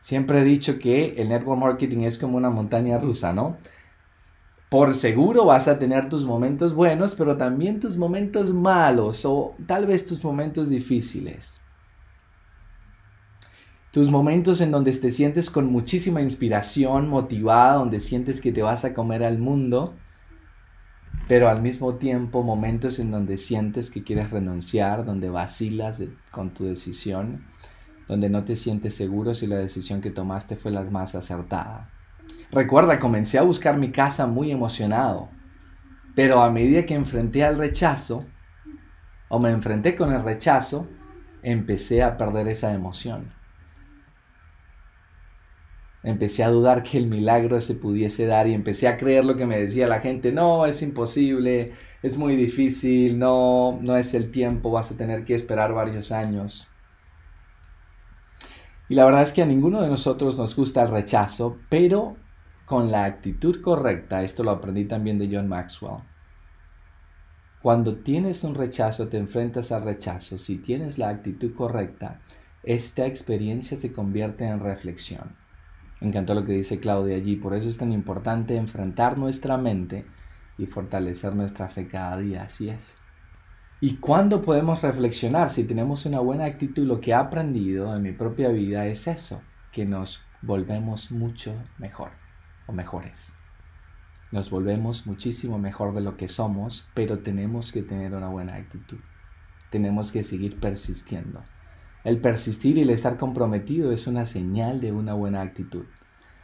Siempre 0.00 0.38
he 0.38 0.44
dicho 0.44 0.78
que 0.78 1.16
el 1.18 1.28
network 1.28 1.60
marketing 1.60 2.02
es 2.02 2.16
como 2.16 2.36
una 2.36 2.48
montaña 2.48 2.96
rusa, 2.96 3.32
¿no? 3.32 3.58
Por 4.68 4.94
seguro 4.94 5.46
vas 5.46 5.68
a 5.68 5.78
tener 5.78 6.08
tus 6.08 6.24
momentos 6.24 6.74
buenos, 6.74 7.14
pero 7.14 7.36
también 7.36 7.80
tus 7.80 7.96
momentos 7.96 8.52
malos 8.52 9.24
o 9.24 9.54
tal 9.66 9.86
vez 9.86 10.04
tus 10.04 10.24
momentos 10.24 10.68
difíciles 10.68 11.60
tus 13.96 14.10
momentos 14.10 14.60
en 14.60 14.72
donde 14.72 14.92
te 14.92 15.10
sientes 15.10 15.48
con 15.48 15.72
muchísima 15.72 16.20
inspiración, 16.20 17.08
motivada, 17.08 17.76
donde 17.76 17.98
sientes 17.98 18.42
que 18.42 18.52
te 18.52 18.60
vas 18.60 18.84
a 18.84 18.92
comer 18.92 19.24
al 19.24 19.38
mundo, 19.38 19.94
pero 21.28 21.48
al 21.48 21.62
mismo 21.62 21.94
tiempo 21.94 22.42
momentos 22.42 22.98
en 22.98 23.10
donde 23.10 23.38
sientes 23.38 23.90
que 23.90 24.04
quieres 24.04 24.28
renunciar, 24.30 25.06
donde 25.06 25.30
vacilas 25.30 26.02
con 26.30 26.50
tu 26.50 26.64
decisión, 26.64 27.46
donde 28.06 28.28
no 28.28 28.44
te 28.44 28.54
sientes 28.54 28.94
seguro 28.94 29.32
si 29.32 29.46
la 29.46 29.56
decisión 29.56 30.02
que 30.02 30.10
tomaste 30.10 30.56
fue 30.56 30.72
la 30.72 30.84
más 30.84 31.14
acertada. 31.14 31.90
Recuerda, 32.52 32.98
comencé 32.98 33.38
a 33.38 33.42
buscar 33.42 33.76
mi 33.76 33.90
casa 33.90 34.26
muy 34.26 34.52
emocionado, 34.52 35.28
pero 36.14 36.40
a 36.40 36.50
medida 36.50 36.86
que 36.86 36.94
enfrenté 36.94 37.44
al 37.44 37.58
rechazo, 37.58 38.24
o 39.28 39.38
me 39.38 39.50
enfrenté 39.50 39.94
con 39.94 40.12
el 40.12 40.22
rechazo, 40.22 40.88
empecé 41.42 42.02
a 42.02 42.16
perder 42.16 42.48
esa 42.48 42.72
emoción. 42.72 43.32
Empecé 46.02 46.44
a 46.44 46.50
dudar 46.50 46.84
que 46.84 46.98
el 46.98 47.08
milagro 47.08 47.60
se 47.60 47.74
pudiese 47.74 48.26
dar 48.26 48.46
y 48.46 48.54
empecé 48.54 48.86
a 48.86 48.96
creer 48.96 49.24
lo 49.24 49.36
que 49.36 49.44
me 49.44 49.58
decía 49.58 49.88
la 49.88 50.00
gente, 50.00 50.30
no, 50.30 50.64
es 50.64 50.80
imposible, 50.82 51.72
es 52.00 52.16
muy 52.16 52.36
difícil, 52.36 53.18
no, 53.18 53.76
no 53.82 53.96
es 53.96 54.14
el 54.14 54.30
tiempo, 54.30 54.70
vas 54.70 54.92
a 54.92 54.96
tener 54.96 55.24
que 55.24 55.34
esperar 55.34 55.74
varios 55.74 56.12
años. 56.12 56.68
Y 58.88 58.94
la 58.94 59.04
verdad 59.04 59.22
es 59.22 59.32
que 59.32 59.42
a 59.42 59.46
ninguno 59.46 59.82
de 59.82 59.88
nosotros 59.88 60.38
nos 60.38 60.54
gusta 60.54 60.84
el 60.84 60.90
rechazo, 60.90 61.58
pero 61.68 62.16
con 62.66 62.90
la 62.90 63.04
actitud 63.04 63.62
correcta, 63.62 64.24
esto 64.24 64.42
lo 64.42 64.50
aprendí 64.50 64.86
también 64.86 65.20
de 65.20 65.30
John 65.32 65.48
Maxwell. 65.48 66.02
Cuando 67.62 67.98
tienes 67.98 68.42
un 68.42 68.56
rechazo, 68.56 69.06
te 69.08 69.18
enfrentas 69.18 69.70
al 69.70 69.84
rechazo. 69.84 70.36
Si 70.36 70.56
tienes 70.58 70.98
la 70.98 71.08
actitud 71.08 71.54
correcta, 71.54 72.20
esta 72.64 73.06
experiencia 73.06 73.76
se 73.76 73.92
convierte 73.92 74.46
en 74.46 74.58
reflexión. 74.58 75.36
Me 76.00 76.08
encantó 76.08 76.34
lo 76.34 76.44
que 76.44 76.54
dice 76.54 76.80
Claudia 76.80 77.14
allí. 77.14 77.36
Por 77.36 77.54
eso 77.54 77.68
es 77.68 77.78
tan 77.78 77.92
importante 77.92 78.56
enfrentar 78.56 79.16
nuestra 79.16 79.56
mente 79.56 80.04
y 80.58 80.66
fortalecer 80.66 81.36
nuestra 81.36 81.68
fe 81.68 81.86
cada 81.86 82.18
día. 82.18 82.42
Así 82.42 82.68
es. 82.68 82.98
¿Y 83.80 83.98
cuándo 83.98 84.42
podemos 84.42 84.82
reflexionar? 84.82 85.50
Si 85.50 85.62
tenemos 85.62 86.04
una 86.04 86.18
buena 86.18 86.46
actitud, 86.46 86.84
lo 86.84 87.00
que 87.00 87.12
he 87.12 87.14
aprendido 87.14 87.94
en 87.94 88.02
mi 88.02 88.10
propia 88.10 88.48
vida 88.48 88.86
es 88.86 89.06
eso, 89.06 89.40
que 89.70 89.86
nos 89.86 90.22
volvemos 90.42 91.12
mucho 91.12 91.54
mejor 91.78 92.25
o 92.66 92.72
mejores. 92.72 93.34
Nos 94.32 94.50
volvemos 94.50 95.06
muchísimo 95.06 95.58
mejor 95.58 95.94
de 95.94 96.00
lo 96.00 96.16
que 96.16 96.28
somos, 96.28 96.88
pero 96.94 97.20
tenemos 97.20 97.70
que 97.70 97.82
tener 97.82 98.12
una 98.12 98.28
buena 98.28 98.54
actitud. 98.56 98.98
Tenemos 99.70 100.10
que 100.10 100.22
seguir 100.22 100.58
persistiendo. 100.58 101.42
El 102.02 102.20
persistir 102.20 102.78
y 102.78 102.82
el 102.82 102.90
estar 102.90 103.16
comprometido 103.16 103.92
es 103.92 104.06
una 104.06 104.26
señal 104.26 104.80
de 104.80 104.92
una 104.92 105.14
buena 105.14 105.42
actitud. 105.42 105.84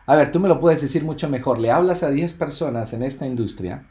A 0.06 0.16
ver, 0.16 0.30
tú 0.30 0.40
me 0.40 0.48
lo 0.48 0.60
puedes 0.60 0.80
decir 0.80 1.04
mucho 1.04 1.28
mejor. 1.28 1.58
Le 1.58 1.70
hablas 1.70 2.02
a 2.02 2.10
10 2.10 2.32
personas 2.34 2.92
en 2.92 3.02
esta 3.02 3.26
industria 3.26 3.86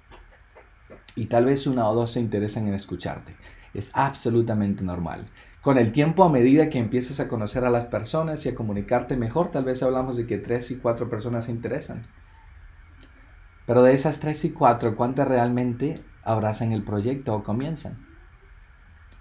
y 1.15 1.26
tal 1.26 1.46
vez 1.46 1.67
una 1.67 1.88
o 1.88 1.96
dos 1.96 2.12
se 2.12 2.20
interesan 2.20 2.67
en 2.67 2.74
escucharte. 2.74 3.36
Es 3.74 3.91
absolutamente 3.94 4.84
normal. 4.84 5.28
Con 5.62 5.78
el 5.78 5.91
tiempo, 5.91 6.24
a 6.24 6.30
medida 6.30 6.70
que 6.70 6.80
empieces 6.80 7.20
a 7.20 7.28
conocer 7.28 7.63
a 7.65 7.70
las 7.70 7.86
personas 7.86 8.46
y 8.46 8.50
a 8.50 8.56
comunicarte 8.56 9.15
mejor, 9.15 9.52
tal 9.52 9.63
vez 9.63 9.84
hablamos 9.84 10.17
de 10.17 10.26
que 10.28 10.38
tres 10.38 10.72
y 10.72 10.78
cuatro 10.78 11.10
personas 11.10 11.46
se 11.46 11.52
interesan. 11.52 12.08
Pero 13.71 13.84
de 13.84 13.93
esas 13.93 14.19
tres 14.19 14.43
y 14.43 14.51
cuatro, 14.51 14.97
¿cuántas 14.97 15.29
realmente 15.29 16.03
abrazan 16.25 16.73
el 16.73 16.84
proyecto 16.84 17.34
o 17.34 17.41
comienzan? 17.41 18.05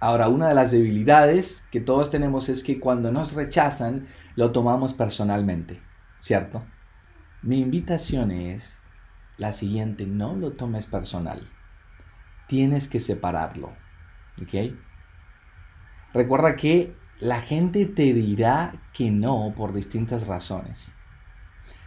Ahora, 0.00 0.26
una 0.26 0.48
de 0.48 0.56
las 0.56 0.72
debilidades 0.72 1.64
que 1.70 1.80
todos 1.80 2.10
tenemos 2.10 2.48
es 2.48 2.64
que 2.64 2.80
cuando 2.80 3.12
nos 3.12 3.34
rechazan, 3.34 4.08
lo 4.34 4.50
tomamos 4.50 4.92
personalmente, 4.92 5.80
¿cierto? 6.18 6.64
Mi 7.42 7.60
invitación 7.60 8.32
es 8.32 8.80
la 9.36 9.52
siguiente, 9.52 10.04
no 10.04 10.34
lo 10.34 10.50
tomes 10.50 10.86
personal 10.86 11.48
tienes 12.50 12.88
que 12.88 12.98
separarlo. 12.98 13.76
¿Ok? 14.42 14.74
Recuerda 16.12 16.56
que 16.56 16.96
la 17.20 17.40
gente 17.40 17.86
te 17.86 18.12
dirá 18.12 18.74
que 18.92 19.12
no 19.12 19.54
por 19.56 19.72
distintas 19.72 20.26
razones. 20.26 20.92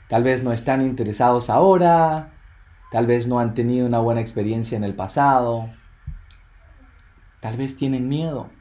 Tal 0.08 0.24
vez 0.24 0.42
no 0.42 0.54
están 0.54 0.82
interesados 0.82 1.50
ahora, 1.50 2.33
tal 2.94 3.08
vez 3.08 3.28
no 3.28 3.40
han 3.40 3.56
tenido 3.56 3.88
una 3.88 3.98
buena 3.98 4.22
experiencia 4.22 4.78
en 4.78 4.84
el 4.84 4.94
pasado, 4.94 5.68
tal 7.40 7.58
vez 7.58 7.76
tienen 7.76 8.08
miedo 8.08 8.52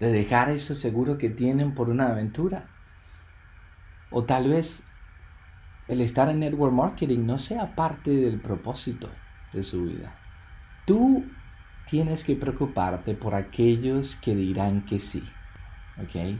de 0.00 0.10
dejar 0.10 0.48
eso 0.48 0.74
seguro 0.74 1.18
que 1.18 1.28
tienen 1.28 1.74
por 1.74 1.90
una 1.90 2.08
aventura. 2.08 2.70
O 4.10 4.24
tal 4.24 4.48
vez 4.48 4.82
el 5.88 6.00
estar 6.00 6.30
en 6.30 6.40
network 6.40 6.72
marketing 6.72 7.26
no 7.26 7.36
sea 7.36 7.74
parte 7.74 8.10
del 8.12 8.40
propósito 8.40 9.10
de 9.52 9.62
su 9.62 9.84
vida. 9.84 10.16
Tú 10.86 11.26
tienes 11.90 12.24
que 12.24 12.34
preocuparte 12.34 13.12
por 13.12 13.34
aquellos 13.34 14.16
que 14.16 14.34
dirán 14.34 14.86
que 14.86 14.98
sí, 14.98 15.22
¿ok? 15.98 16.38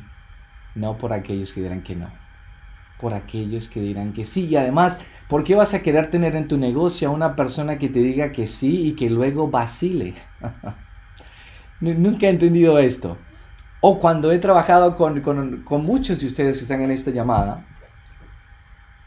No 0.74 0.96
por 0.96 1.12
aquellos 1.12 1.52
que 1.52 1.60
dirán 1.60 1.82
que 1.82 1.96
no. 1.96 2.10
Por 3.02 3.12
aquellos 3.12 3.68
que 3.68 3.82
dirán 3.82 4.14
que 4.14 4.24
sí. 4.24 4.46
Y 4.46 4.56
además, 4.56 4.98
¿por 5.28 5.44
qué 5.44 5.54
vas 5.54 5.74
a 5.74 5.82
querer 5.82 6.08
tener 6.10 6.34
en 6.36 6.48
tu 6.48 6.56
negocio 6.56 7.08
a 7.08 7.12
una 7.12 7.36
persona 7.36 7.76
que 7.78 7.90
te 7.90 7.98
diga 7.98 8.32
que 8.32 8.46
sí 8.46 8.86
y 8.88 8.92
que 8.92 9.10
luego 9.10 9.48
vacile? 9.48 10.14
Nunca 11.80 12.26
he 12.26 12.30
entendido 12.30 12.78
esto. 12.78 13.18
O 13.82 13.98
cuando 13.98 14.32
he 14.32 14.38
trabajado 14.38 14.96
con, 14.96 15.20
con 15.20 15.84
muchos 15.84 16.20
de 16.20 16.26
ustedes 16.26 16.56
que 16.56 16.62
están 16.62 16.80
en 16.80 16.92
esta 16.92 17.10
llamada, 17.10 17.66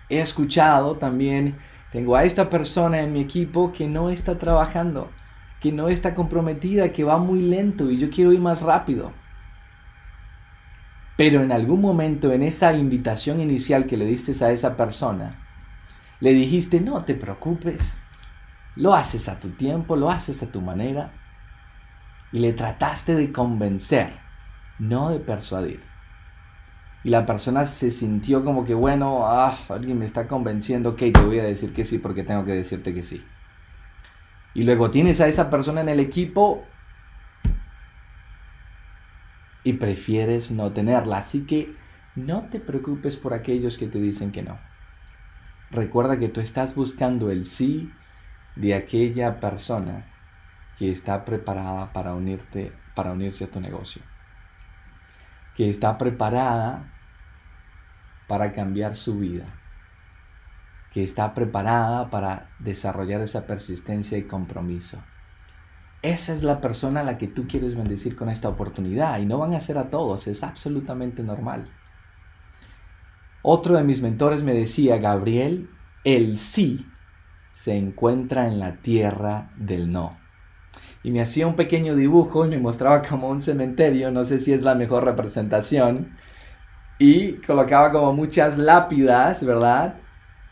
he 0.10 0.20
escuchado 0.20 0.98
también, 0.98 1.58
tengo 1.92 2.16
a 2.16 2.26
esta 2.26 2.52
persona 2.52 3.00
en 3.00 3.14
mi 3.14 3.22
equipo 3.22 3.72
que 3.72 3.88
no 3.88 4.12
está 4.12 4.38
trabajando 4.38 5.10
que 5.66 5.72
no 5.72 5.90
está 5.90 6.14
comprometida, 6.14 6.94
que 6.94 7.04
va 7.04 7.18
muy 7.18 7.42
lento 7.42 7.90
y 7.90 7.98
yo 7.98 8.12
quiero 8.12 8.32
ir 8.32 8.40
más 8.40 8.62
rápido. 8.62 9.12
Pero 11.18 11.42
en 11.42 11.52
algún 11.52 11.82
momento, 11.82 12.32
en 12.32 12.44
esa 12.44 12.74
invitación 12.74 13.40
inicial 13.40 13.86
que 13.86 13.98
le 13.98 14.06
diste 14.06 14.44
a 14.44 14.52
esa 14.52 14.76
persona, 14.76 15.42
le 16.20 16.34
dijiste, 16.34 16.82
no 16.82 17.04
te 17.04 17.16
preocupes, 17.16 17.98
lo 18.76 18.94
haces 18.94 19.30
a 19.30 19.40
tu 19.40 19.50
tiempo, 19.52 19.96
lo 19.96 20.10
haces 20.10 20.44
a 20.44 20.52
tu 20.52 20.62
manera, 20.62 21.14
y 22.32 22.40
le 22.40 22.54
trataste 22.54 23.16
de 23.16 23.32
convencer, 23.32 24.10
no 24.78 25.10
de 25.10 25.20
persuadir. 25.20 25.80
Y 27.04 27.10
la 27.10 27.26
persona 27.26 27.66
se 27.66 27.92
sintió 27.92 28.44
como 28.44 28.66
que, 28.66 28.74
bueno, 28.74 29.28
ah, 29.28 29.58
alguien 29.70 30.00
me 30.00 30.06
está 30.06 30.28
convenciendo, 30.28 30.92
ok, 30.92 30.98
te 31.14 31.22
voy 31.22 31.40
a 31.40 31.44
decir 31.44 31.74
que 31.74 31.86
sí 31.86 32.00
porque 32.00 32.24
tengo 32.24 32.44
que 32.44 32.54
decirte 32.54 32.94
que 32.94 33.04
sí 33.04 33.24
y 34.56 34.64
luego 34.64 34.90
tienes 34.90 35.22
a 35.22 35.28
esa 35.28 35.50
persona 35.50 35.82
en 35.82 35.90
el 35.90 36.00
equipo 36.00 36.64
y 39.66 39.74
prefieres 39.74 40.52
no 40.52 40.72
tenerla. 40.72 41.18
Así 41.18 41.46
que 41.46 41.74
no 42.16 42.44
te 42.44 42.62
preocupes 42.62 43.18
por 43.18 43.34
aquellos 43.34 43.78
que 43.78 43.88
te 43.88 44.00
dicen 44.00 44.32
que 44.32 44.44
no. 44.44 44.58
Recuerda 45.72 46.18
que 46.18 46.30
tú 46.30 46.40
estás 46.40 46.74
buscando 46.74 47.30
el 47.30 47.44
sí 47.44 47.92
de 48.56 48.76
aquella 48.76 49.42
persona 49.42 50.06
que 50.78 50.90
está 50.90 51.26
preparada 51.26 51.92
para 51.92 52.14
unirte, 52.14 52.72
para 52.96 53.12
unirse 53.12 53.44
a 53.44 53.52
tu 53.52 53.60
negocio. 53.60 54.02
Que 55.58 55.70
está 55.70 55.98
preparada 55.98 56.94
para 58.28 58.54
cambiar 58.54 58.96
su 58.96 59.20
vida 59.20 59.46
que 60.96 61.04
está 61.04 61.34
preparada 61.34 62.10
para 62.10 62.48
desarrollar 62.58 63.20
esa 63.20 63.46
persistencia 63.46 64.18
y 64.18 64.24
compromiso. 64.24 65.04
Esa 66.06 66.34
es 66.34 66.44
la 66.44 66.62
persona 66.62 67.00
a 67.00 67.04
la 67.04 67.18
que 67.18 67.28
tú 67.28 67.48
quieres 67.48 67.74
bendecir 67.74 68.16
con 68.16 68.30
esta 68.30 68.48
oportunidad 68.48 69.18
y 69.18 69.26
no 69.26 69.40
van 69.40 69.56
a 69.56 69.60
ser 69.60 69.80
a 69.80 69.90
todos, 69.90 70.28
es 70.28 70.44
absolutamente 70.44 71.24
normal. 71.24 71.68
Otro 73.42 73.76
de 73.76 73.84
mis 73.84 74.04
mentores 74.04 74.44
me 74.44 74.54
decía, 74.54 74.98
Gabriel, 74.98 75.68
el 76.04 76.38
sí 76.38 76.86
se 77.54 77.76
encuentra 77.76 78.46
en 78.46 78.60
la 78.60 78.76
tierra 78.84 79.50
del 79.58 79.92
no. 79.92 80.16
Y 81.02 81.10
me 81.10 81.22
hacía 81.22 81.48
un 81.48 81.56
pequeño 81.56 81.96
dibujo 81.96 82.46
y 82.46 82.50
me 82.50 82.60
mostraba 82.60 83.02
como 83.02 83.28
un 83.28 83.42
cementerio, 83.42 84.12
no 84.12 84.26
sé 84.26 84.40
si 84.40 84.54
es 84.54 84.62
la 84.62 84.76
mejor 84.76 85.06
representación, 85.06 86.16
y 87.00 87.38
colocaba 87.38 87.92
como 87.92 88.14
muchas 88.14 88.60
lápidas, 88.60 89.44
¿verdad? 89.44 89.96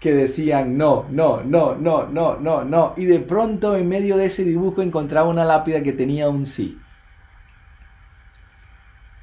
Que 0.03 0.13
decían 0.13 0.75
no, 0.75 1.07
no, 1.09 1.41
no, 1.43 1.75
no, 1.75 2.07
no, 2.07 2.35
no, 2.37 2.65
no. 2.65 2.93
Y 2.97 3.05
de 3.05 3.19
pronto 3.21 3.77
en 3.77 3.87
medio 3.87 4.17
de 4.17 4.25
ese 4.25 4.43
dibujo 4.43 4.81
encontraba 4.81 5.29
una 5.29 5.45
lápida 5.45 5.81
que 5.81 5.93
tenía 5.93 6.27
un 6.27 6.45
sí. 6.45 6.77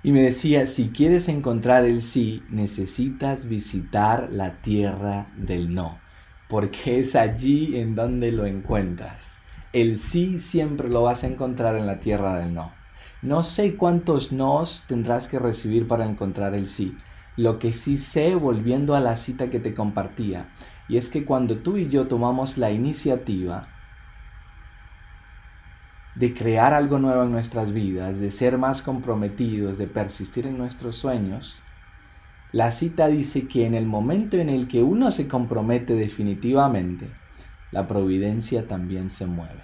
Y 0.03 0.11
me 0.11 0.23
decía, 0.23 0.65
si 0.65 0.89
quieres 0.89 1.29
encontrar 1.29 1.85
el 1.85 2.01
sí, 2.01 2.43
necesitas 2.49 3.47
visitar 3.47 4.31
la 4.31 4.63
tierra 4.63 5.27
del 5.37 5.75
no, 5.75 5.99
porque 6.49 7.01
es 7.01 7.15
allí 7.15 7.77
en 7.77 7.95
donde 7.95 8.33
lo 8.33 8.47
encuentras. 8.47 9.31
El 9.75 9.99
sí 9.99 10.39
siempre 10.39 10.89
lo 10.89 11.03
vas 11.03 11.25
a 11.25 11.27
encontrar 11.27 11.77
en 11.77 11.87
la 11.87 12.01
tierra 12.01 12.39
del 12.39 12.55
no. 12.55 12.73
No 13.21 13.45
sé 13.45 13.77
cuántos 13.77 14.33
nos 14.33 14.85
tendrás 14.87 15.29
que 15.29 15.39
recibir 15.39 15.87
para 15.87 16.07
encontrar 16.07 16.55
el 16.55 16.69
sí, 16.69 16.97
lo 17.37 17.59
que 17.59 17.73
sí 17.73 17.97
sé, 17.97 18.35
volviendo 18.35 18.95
a 18.95 19.01
la 19.01 19.17
cita 19.17 19.51
que 19.51 19.61
te 19.61 19.75
compartía, 19.75 20.49
y 20.89 20.97
es 20.97 21.11
que 21.11 21.25
cuando 21.25 21.59
tú 21.59 21.77
y 21.77 21.89
yo 21.89 22.07
tomamos 22.09 22.59
la 22.59 22.71
iniciativa 22.71 23.69
de 26.15 26.35
crear 26.35 26.75
algo 26.75 26.99
nuevo 26.99 27.23
en 27.23 27.31
nuestras 27.31 27.73
vidas, 27.73 28.21
de 28.21 28.31
ser 28.31 28.59
más 28.59 28.83
comprometidos, 28.83 29.79
de 29.79 29.87
persistir 29.87 30.47
en 30.47 30.59
nuestros 30.59 30.97
sueños, 30.97 31.63
La 32.53 32.73
cita 32.73 33.07
dice 33.07 33.47
que 33.47 33.65
en 33.65 33.75
el 33.75 33.87
momento 33.87 34.37
en 34.37 34.49
el 34.49 34.67
que 34.67 34.83
uno 34.83 35.13
se 35.13 35.29
compromete 35.29 35.95
definitivamente, 35.95 37.09
la 37.71 37.87
providencia 37.87 38.67
también 38.67 39.09
se 39.09 39.27
mueve. 39.27 39.63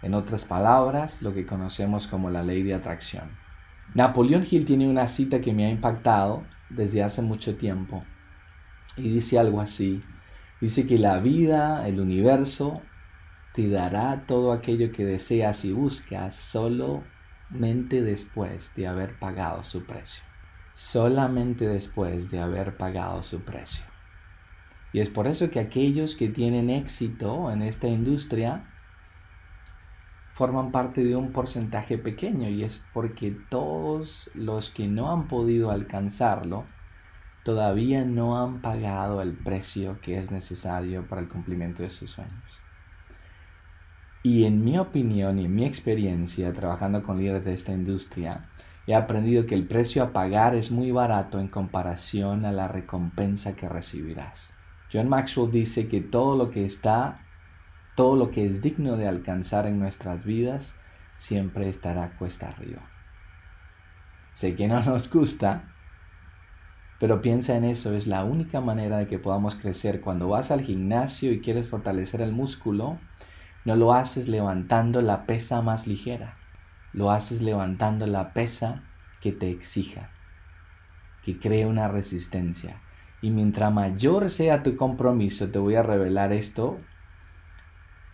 En 0.00 0.14
otras 0.14 0.46
palabras, 0.46 1.20
lo 1.20 1.34
que 1.34 1.44
conocemos 1.44 2.06
como 2.06 2.30
la 2.30 2.42
ley 2.42 2.62
de 2.62 2.72
atracción. 2.72 3.45
Napoleón 3.94 4.46
Hill 4.48 4.64
tiene 4.64 4.88
una 4.88 5.08
cita 5.08 5.40
que 5.40 5.52
me 5.52 5.66
ha 5.66 5.70
impactado 5.70 6.44
desde 6.68 7.02
hace 7.02 7.22
mucho 7.22 7.56
tiempo 7.56 8.04
y 8.96 9.10
dice 9.10 9.38
algo 9.38 9.60
así. 9.60 10.02
Dice 10.60 10.86
que 10.86 10.98
la 10.98 11.18
vida, 11.18 11.86
el 11.86 12.00
universo, 12.00 12.82
te 13.52 13.68
dará 13.68 14.24
todo 14.26 14.52
aquello 14.52 14.90
que 14.90 15.04
deseas 15.04 15.64
y 15.64 15.72
buscas 15.72 16.34
solamente 16.34 18.02
después 18.02 18.74
de 18.74 18.86
haber 18.86 19.18
pagado 19.18 19.62
su 19.62 19.84
precio. 19.84 20.24
Solamente 20.74 21.66
después 21.66 22.30
de 22.30 22.40
haber 22.40 22.76
pagado 22.76 23.22
su 23.22 23.40
precio. 23.40 23.84
Y 24.92 25.00
es 25.00 25.10
por 25.10 25.26
eso 25.26 25.50
que 25.50 25.60
aquellos 25.60 26.16
que 26.16 26.28
tienen 26.28 26.70
éxito 26.70 27.50
en 27.50 27.62
esta 27.62 27.86
industria 27.86 28.64
forman 30.36 30.70
parte 30.70 31.02
de 31.02 31.16
un 31.16 31.32
porcentaje 31.32 31.96
pequeño 31.96 32.50
y 32.50 32.62
es 32.62 32.84
porque 32.92 33.30
todos 33.48 34.30
los 34.34 34.68
que 34.68 34.86
no 34.86 35.10
han 35.10 35.28
podido 35.28 35.70
alcanzarlo 35.70 36.66
todavía 37.42 38.04
no 38.04 38.38
han 38.38 38.60
pagado 38.60 39.22
el 39.22 39.32
precio 39.32 39.98
que 40.02 40.18
es 40.18 40.30
necesario 40.30 41.08
para 41.08 41.22
el 41.22 41.28
cumplimiento 41.30 41.82
de 41.82 41.88
sus 41.88 42.10
sueños. 42.10 42.60
Y 44.22 44.44
en 44.44 44.62
mi 44.62 44.76
opinión 44.76 45.38
y 45.38 45.46
en 45.46 45.54
mi 45.54 45.64
experiencia 45.64 46.52
trabajando 46.52 47.02
con 47.02 47.16
líderes 47.16 47.46
de 47.46 47.54
esta 47.54 47.72
industria, 47.72 48.42
he 48.86 48.94
aprendido 48.94 49.46
que 49.46 49.54
el 49.54 49.66
precio 49.66 50.02
a 50.02 50.12
pagar 50.12 50.54
es 50.54 50.70
muy 50.70 50.90
barato 50.90 51.40
en 51.40 51.48
comparación 51.48 52.44
a 52.44 52.52
la 52.52 52.68
recompensa 52.68 53.56
que 53.56 53.70
recibirás. 53.70 54.52
John 54.92 55.08
Maxwell 55.08 55.50
dice 55.50 55.88
que 55.88 56.02
todo 56.02 56.36
lo 56.36 56.50
que 56.50 56.66
está, 56.66 57.25
todo 57.96 58.14
lo 58.14 58.30
que 58.30 58.44
es 58.44 58.62
digno 58.62 58.96
de 58.96 59.08
alcanzar 59.08 59.66
en 59.66 59.80
nuestras 59.80 60.24
vidas, 60.24 60.74
siempre 61.16 61.68
estará 61.68 62.10
cuesta 62.16 62.48
arriba. 62.48 62.82
Sé 64.34 64.54
que 64.54 64.68
no 64.68 64.80
nos 64.82 65.10
gusta, 65.10 65.64
pero 67.00 67.22
piensa 67.22 67.56
en 67.56 67.64
eso, 67.64 67.94
es 67.94 68.06
la 68.06 68.22
única 68.24 68.60
manera 68.60 68.98
de 68.98 69.06
que 69.06 69.18
podamos 69.18 69.54
crecer. 69.54 70.02
Cuando 70.02 70.28
vas 70.28 70.50
al 70.50 70.60
gimnasio 70.60 71.32
y 71.32 71.40
quieres 71.40 71.68
fortalecer 71.68 72.20
el 72.20 72.32
músculo, 72.32 72.98
no 73.64 73.76
lo 73.76 73.94
haces 73.94 74.28
levantando 74.28 75.00
la 75.00 75.24
pesa 75.24 75.62
más 75.62 75.86
ligera, 75.86 76.36
lo 76.92 77.10
haces 77.10 77.40
levantando 77.40 78.06
la 78.06 78.34
pesa 78.34 78.84
que 79.22 79.32
te 79.32 79.48
exija, 79.48 80.10
que 81.24 81.38
cree 81.38 81.64
una 81.64 81.88
resistencia, 81.88 82.82
y 83.22 83.30
mientras 83.30 83.72
mayor 83.72 84.28
sea 84.28 84.62
tu 84.62 84.76
compromiso, 84.76 85.48
te 85.48 85.58
voy 85.58 85.76
a 85.76 85.82
revelar 85.82 86.32
esto 86.32 86.78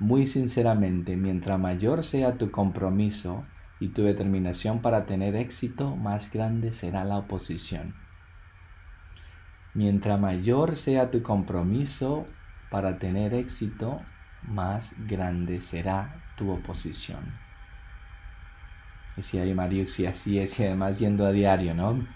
muy 0.03 0.27
sinceramente, 0.27 1.17
mientras 1.17 1.59
mayor 1.59 2.03
sea 2.03 2.37
tu 2.37 2.51
compromiso 2.51 3.47
y 3.81 3.88
tu 3.88 4.03
determinación 4.03 4.83
para 4.83 5.07
tener 5.07 5.37
éxito, 5.37 5.97
más 5.97 6.31
grande 6.31 6.73
será 6.73 7.05
la 7.05 7.19
oposición. 7.19 7.95
Mientras 9.75 10.21
mayor 10.21 10.77
sea 10.77 11.11
tu 11.11 11.23
compromiso 11.23 12.27
para 12.71 12.99
tener 12.99 13.33
éxito, 13.33 14.03
más 14.43 14.95
grande 15.07 15.61
será 15.61 16.23
tu 16.37 16.51
oposición. 16.51 17.35
Y 19.17 19.23
si 19.23 19.38
hay 19.38 19.55
Mario, 19.55 19.88
si 19.88 20.05
así 20.05 20.38
es, 20.38 20.59
y 20.59 20.65
además 20.65 20.99
yendo 20.99 21.25
a 21.25 21.33
diario, 21.33 21.75
¿no? 21.75 22.07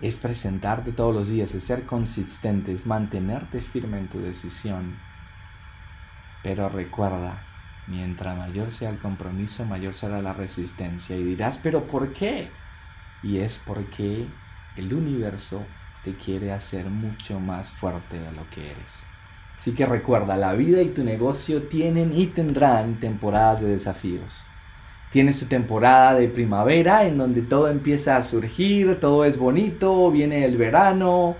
es 0.00 0.18
presentarte 0.18 0.92
todos 0.92 1.14
los 1.14 1.28
días, 1.28 1.54
es 1.54 1.64
ser 1.64 1.86
consistente, 1.86 2.72
es 2.72 2.86
mantenerte 2.86 3.60
firme 3.60 3.98
en 3.98 4.08
tu 4.08 4.20
decisión. 4.20 4.96
Pero 6.42 6.68
recuerda, 6.68 7.44
mientras 7.86 8.36
mayor 8.36 8.72
sea 8.72 8.90
el 8.90 8.98
compromiso, 8.98 9.64
mayor 9.64 9.94
será 9.94 10.22
la 10.22 10.32
resistencia. 10.32 11.16
Y 11.16 11.24
dirás, 11.24 11.58
pero 11.58 11.86
¿por 11.86 12.12
qué? 12.12 12.50
Y 13.22 13.38
es 13.38 13.60
porque 13.64 14.26
el 14.76 14.94
universo 14.94 15.64
te 16.04 16.14
quiere 16.14 16.52
hacer 16.52 16.86
mucho 16.86 17.40
más 17.40 17.70
fuerte 17.72 18.18
de 18.18 18.32
lo 18.32 18.48
que 18.50 18.70
eres. 18.70 19.02
Así 19.56 19.72
que 19.72 19.86
recuerda, 19.86 20.36
la 20.36 20.52
vida 20.52 20.82
y 20.82 20.90
tu 20.90 21.02
negocio 21.02 21.64
tienen 21.64 22.12
y 22.12 22.26
tendrán 22.26 23.00
temporadas 23.00 23.62
de 23.62 23.68
desafíos 23.68 24.46
tiene 25.10 25.32
su 25.32 25.46
temporada 25.46 26.14
de 26.14 26.28
primavera 26.28 27.04
en 27.04 27.18
donde 27.18 27.42
todo 27.42 27.68
empieza 27.68 28.16
a 28.16 28.22
surgir, 28.22 29.00
todo 29.00 29.24
es 29.24 29.38
bonito, 29.38 30.10
viene 30.10 30.44
el 30.44 30.56
verano, 30.56 31.36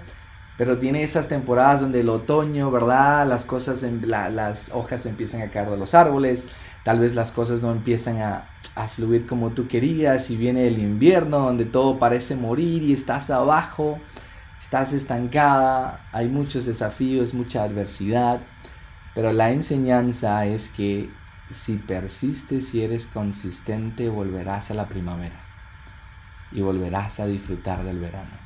pero 0.56 0.78
tiene 0.78 1.02
esas 1.02 1.28
temporadas 1.28 1.80
donde 1.80 2.00
el 2.00 2.08
otoño, 2.08 2.70
¿verdad? 2.70 3.26
Las 3.26 3.44
cosas, 3.44 3.82
en, 3.82 4.08
las 4.08 4.70
hojas 4.72 5.04
empiezan 5.06 5.42
a 5.42 5.50
caer 5.50 5.70
de 5.70 5.76
los 5.76 5.94
árboles, 5.94 6.48
tal 6.84 7.00
vez 7.00 7.14
las 7.14 7.32
cosas 7.32 7.62
no 7.62 7.72
empiezan 7.72 8.18
a, 8.18 8.48
a 8.74 8.88
fluir 8.88 9.26
como 9.26 9.50
tú 9.50 9.68
querías 9.68 10.30
y 10.30 10.36
viene 10.36 10.66
el 10.66 10.78
invierno 10.78 11.40
donde 11.40 11.64
todo 11.64 11.98
parece 11.98 12.36
morir 12.36 12.82
y 12.82 12.92
estás 12.92 13.30
abajo, 13.30 13.98
estás 14.60 14.92
estancada, 14.92 16.06
hay 16.12 16.28
muchos 16.28 16.64
desafíos, 16.64 17.34
mucha 17.34 17.62
adversidad, 17.62 18.40
pero 19.14 19.32
la 19.32 19.50
enseñanza 19.50 20.46
es 20.46 20.68
que 20.68 21.10
si 21.50 21.76
persistes 21.76 22.74
y 22.74 22.82
eres 22.82 23.06
consistente, 23.06 24.08
volverás 24.08 24.70
a 24.70 24.74
la 24.74 24.88
primavera 24.88 25.40
y 26.52 26.60
volverás 26.60 27.20
a 27.20 27.26
disfrutar 27.26 27.84
del 27.84 28.00
verano. 28.00 28.45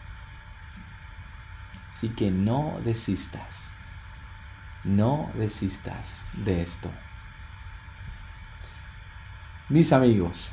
Así 1.90 2.10
que 2.10 2.30
no 2.30 2.78
desistas, 2.84 3.72
no 4.84 5.30
desistas 5.34 6.24
de 6.32 6.62
esto. 6.62 6.90
Mis 9.68 9.92
amigos, 9.92 10.52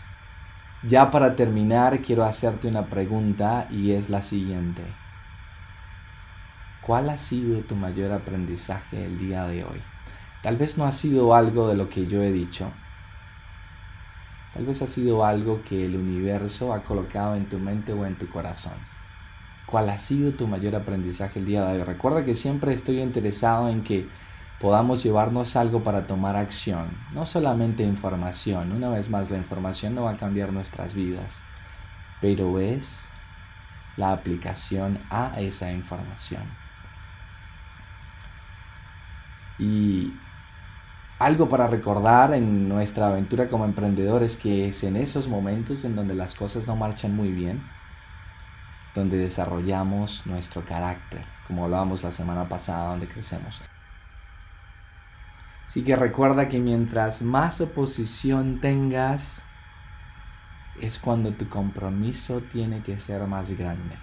ya 0.84 1.10
para 1.12 1.36
terminar 1.36 2.02
quiero 2.02 2.23
hacerte 2.23 2.67
una 2.67 2.88
pregunta 2.88 3.67
y 3.69 3.91
es 3.91 4.10
la 4.10 4.21
siguiente. 4.21 4.84
¿Cuál 6.82 7.10
ha 7.10 7.17
sido 7.17 7.62
tu 7.62 7.76
mayor 7.76 8.12
aprendizaje 8.12 9.06
el 9.06 9.19
día 9.19 9.45
de 9.45 9.63
hoy? 9.63 9.82
Tal 10.41 10.56
vez 10.56 10.78
no 10.78 10.86
ha 10.86 10.91
sido 10.91 11.34
algo 11.36 11.67
de 11.67 11.76
lo 11.76 11.89
que 11.89 12.08
yo 12.08 12.21
he 12.21 12.32
dicho. 12.32 12.71
Tal 14.54 14.65
vez 14.65 14.82
ha 14.82 14.88
sido 14.88 15.26
algo 15.26 15.62
que 15.63 15.86
el 15.86 15.95
universo 15.95 16.73
ha 16.73 16.84
colocado 16.84 17.36
en 17.36 17.50
tu 17.50 17.60
mente 17.60 17.93
o 17.93 18.06
en 18.06 18.17
tu 18.17 18.28
corazón. 18.30 18.96
¿Cuál 19.67 19.89
ha 19.89 19.97
sido 19.99 20.32
tu 20.32 20.47
mayor 20.47 20.75
aprendizaje 20.75 21.39
el 21.39 21.45
día 21.45 21.65
de 21.65 21.80
hoy? 21.80 21.84
Recuerda 21.84 22.23
que 22.23 22.36
siempre 22.36 22.73
estoy 22.73 23.01
interesado 23.01 23.67
en 23.67 23.84
que 23.84 24.08
podamos 24.62 25.03
llevarnos 25.03 25.58
algo 25.58 25.84
para 25.84 26.08
tomar 26.08 26.38
acción, 26.38 26.97
no 27.13 27.25
solamente 27.25 27.84
información. 27.84 28.71
Una 28.71 28.89
vez 28.89 29.10
más, 29.10 29.30
la 29.30 29.38
información 29.38 29.93
no 29.93 30.03
va 30.03 30.12
a 30.12 30.17
cambiar 30.17 30.53
nuestras 30.53 30.95
vidas, 30.95 31.41
pero 32.21 32.60
es 32.60 33.10
la 33.97 34.13
aplicación 34.13 35.01
a 35.10 35.38
esa 35.41 35.69
información. 35.73 36.43
Y 39.60 40.13
algo 41.19 41.49
para 41.49 41.67
recordar 41.67 42.34
en 42.34 42.69
nuestra 42.69 43.08
aventura 43.08 43.49
como 43.49 43.65
emprendedores 43.65 44.38
que 44.38 44.69
es 44.69 44.84
en 44.86 44.95
esos 44.95 45.27
momentos 45.27 45.84
en 45.84 45.93
donde 45.95 46.15
las 46.15 46.36
cosas 46.36 46.67
no 46.67 46.77
marchan 46.77 47.13
muy 47.13 47.34
bien, 47.34 47.63
donde 48.97 49.17
desarrollamos 49.17 50.25
nuestro 50.25 50.65
carácter, 50.65 51.23
como 51.45 51.65
hablábamos 51.65 52.03
la 52.03 52.12
semana 52.12 52.49
pasada, 52.49 52.89
donde 52.89 53.07
crecemos. 53.07 53.62
Así 55.67 55.83
que 55.83 55.95
recuerda 55.95 56.47
que 56.47 56.60
mientras 56.60 57.21
más 57.21 57.62
oposición 57.62 58.60
tengas, 58.60 59.43
es 60.81 60.97
cuando 60.97 61.31
tu 61.33 61.47
compromiso 61.47 62.41
tiene 62.41 62.81
que 62.81 62.99
ser 62.99 63.25
más 63.27 63.51
grande. 63.51 63.95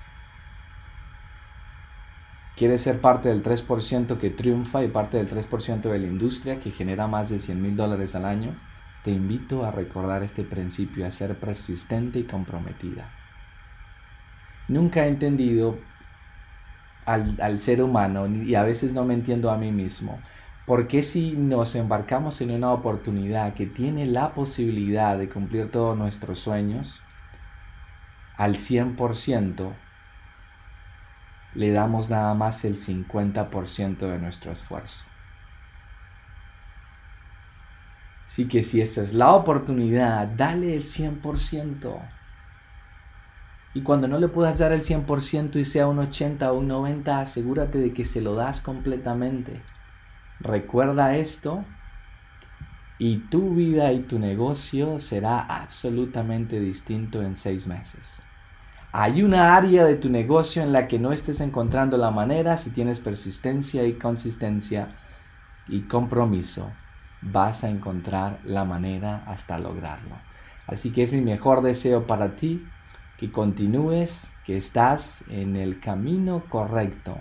¿Quieres 2.56 2.82
ser 2.82 3.00
parte 3.00 3.30
del 3.30 3.42
3% 3.42 4.16
que 4.18 4.30
triunfa 4.30 4.84
y 4.84 4.88
parte 4.88 5.16
del 5.16 5.26
3% 5.28 5.80
de 5.80 5.98
la 5.98 6.06
industria 6.06 6.60
que 6.60 6.70
genera 6.70 7.08
más 7.08 7.30
de 7.30 7.40
100 7.40 7.60
mil 7.60 7.76
dólares 7.76 8.14
al 8.14 8.26
año? 8.26 8.54
Te 9.02 9.10
invito 9.10 9.64
a 9.64 9.72
recordar 9.72 10.22
este 10.22 10.44
principio, 10.44 11.04
a 11.04 11.10
ser 11.10 11.38
persistente 11.40 12.20
y 12.20 12.24
comprometida. 12.24 13.23
Nunca 14.68 15.04
he 15.04 15.08
entendido 15.08 15.78
al, 17.06 17.38
al 17.40 17.58
ser 17.58 17.82
humano 17.82 18.26
y 18.26 18.54
a 18.54 18.62
veces 18.62 18.94
no 18.94 19.04
me 19.04 19.14
entiendo 19.14 19.50
a 19.50 19.58
mí 19.58 19.72
mismo. 19.72 20.20
¿Por 20.66 20.88
qué 20.88 21.02
si 21.02 21.32
nos 21.32 21.74
embarcamos 21.74 22.40
en 22.40 22.50
una 22.50 22.72
oportunidad 22.72 23.54
que 23.54 23.66
tiene 23.66 24.06
la 24.06 24.32
posibilidad 24.32 25.18
de 25.18 25.28
cumplir 25.28 25.70
todos 25.70 25.96
nuestros 25.96 26.38
sueños 26.38 27.00
al 28.36 28.56
100%, 28.56 29.74
le 31.54 31.70
damos 31.70 32.10
nada 32.10 32.34
más 32.34 32.64
el 32.64 32.76
50% 32.76 33.98
de 33.98 34.18
nuestro 34.18 34.52
esfuerzo. 34.52 35.04
Así 38.26 38.48
que 38.48 38.62
si 38.62 38.80
esa 38.80 39.02
es 39.02 39.14
la 39.14 39.30
oportunidad, 39.30 40.26
dale 40.26 40.74
el 40.74 40.82
100%. 40.82 42.10
Y 43.74 43.82
cuando 43.82 44.06
no 44.06 44.20
le 44.20 44.28
puedas 44.28 44.60
dar 44.60 44.72
el 44.72 44.82
100% 44.82 45.56
y 45.56 45.64
sea 45.64 45.88
un 45.88 45.98
80 45.98 46.52
o 46.52 46.58
un 46.58 46.68
90, 46.68 47.20
asegúrate 47.20 47.78
de 47.78 47.92
que 47.92 48.04
se 48.04 48.20
lo 48.20 48.36
das 48.36 48.60
completamente. 48.60 49.60
Recuerda 50.38 51.16
esto 51.16 51.64
y 52.98 53.18
tu 53.28 53.54
vida 53.54 53.92
y 53.92 54.00
tu 54.02 54.20
negocio 54.20 55.00
será 55.00 55.40
absolutamente 55.40 56.60
distinto 56.60 57.20
en 57.20 57.34
seis 57.34 57.66
meses. 57.66 58.22
Hay 58.92 59.24
una 59.24 59.56
área 59.56 59.84
de 59.84 59.96
tu 59.96 60.08
negocio 60.08 60.62
en 60.62 60.72
la 60.72 60.86
que 60.86 61.00
no 61.00 61.12
estés 61.12 61.40
encontrando 61.40 61.96
la 61.96 62.12
manera, 62.12 62.56
si 62.56 62.70
tienes 62.70 63.00
persistencia 63.00 63.84
y 63.84 63.94
consistencia 63.94 64.94
y 65.66 65.82
compromiso, 65.82 66.70
vas 67.20 67.64
a 67.64 67.70
encontrar 67.70 68.38
la 68.44 68.64
manera 68.64 69.24
hasta 69.26 69.58
lograrlo. 69.58 70.16
Así 70.68 70.92
que 70.92 71.02
es 71.02 71.12
mi 71.12 71.22
mejor 71.22 71.60
deseo 71.60 72.06
para 72.06 72.36
ti 72.36 72.64
que 73.18 73.30
continúes, 73.30 74.30
que 74.44 74.56
estás 74.56 75.24
en 75.28 75.56
el 75.56 75.80
camino 75.80 76.44
correcto. 76.48 77.18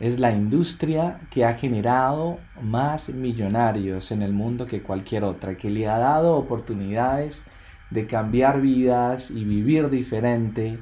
Es 0.00 0.18
la 0.18 0.32
industria 0.32 1.20
que 1.30 1.44
ha 1.44 1.54
generado 1.54 2.38
más 2.60 3.08
millonarios 3.10 4.10
en 4.10 4.22
el 4.22 4.32
mundo 4.32 4.66
que 4.66 4.82
cualquier 4.82 5.24
otra, 5.24 5.56
que 5.56 5.70
le 5.70 5.88
ha 5.88 5.98
dado 5.98 6.36
oportunidades 6.36 7.44
de 7.90 8.06
cambiar 8.06 8.60
vidas 8.60 9.30
y 9.30 9.44
vivir 9.44 9.90
diferente 9.90 10.78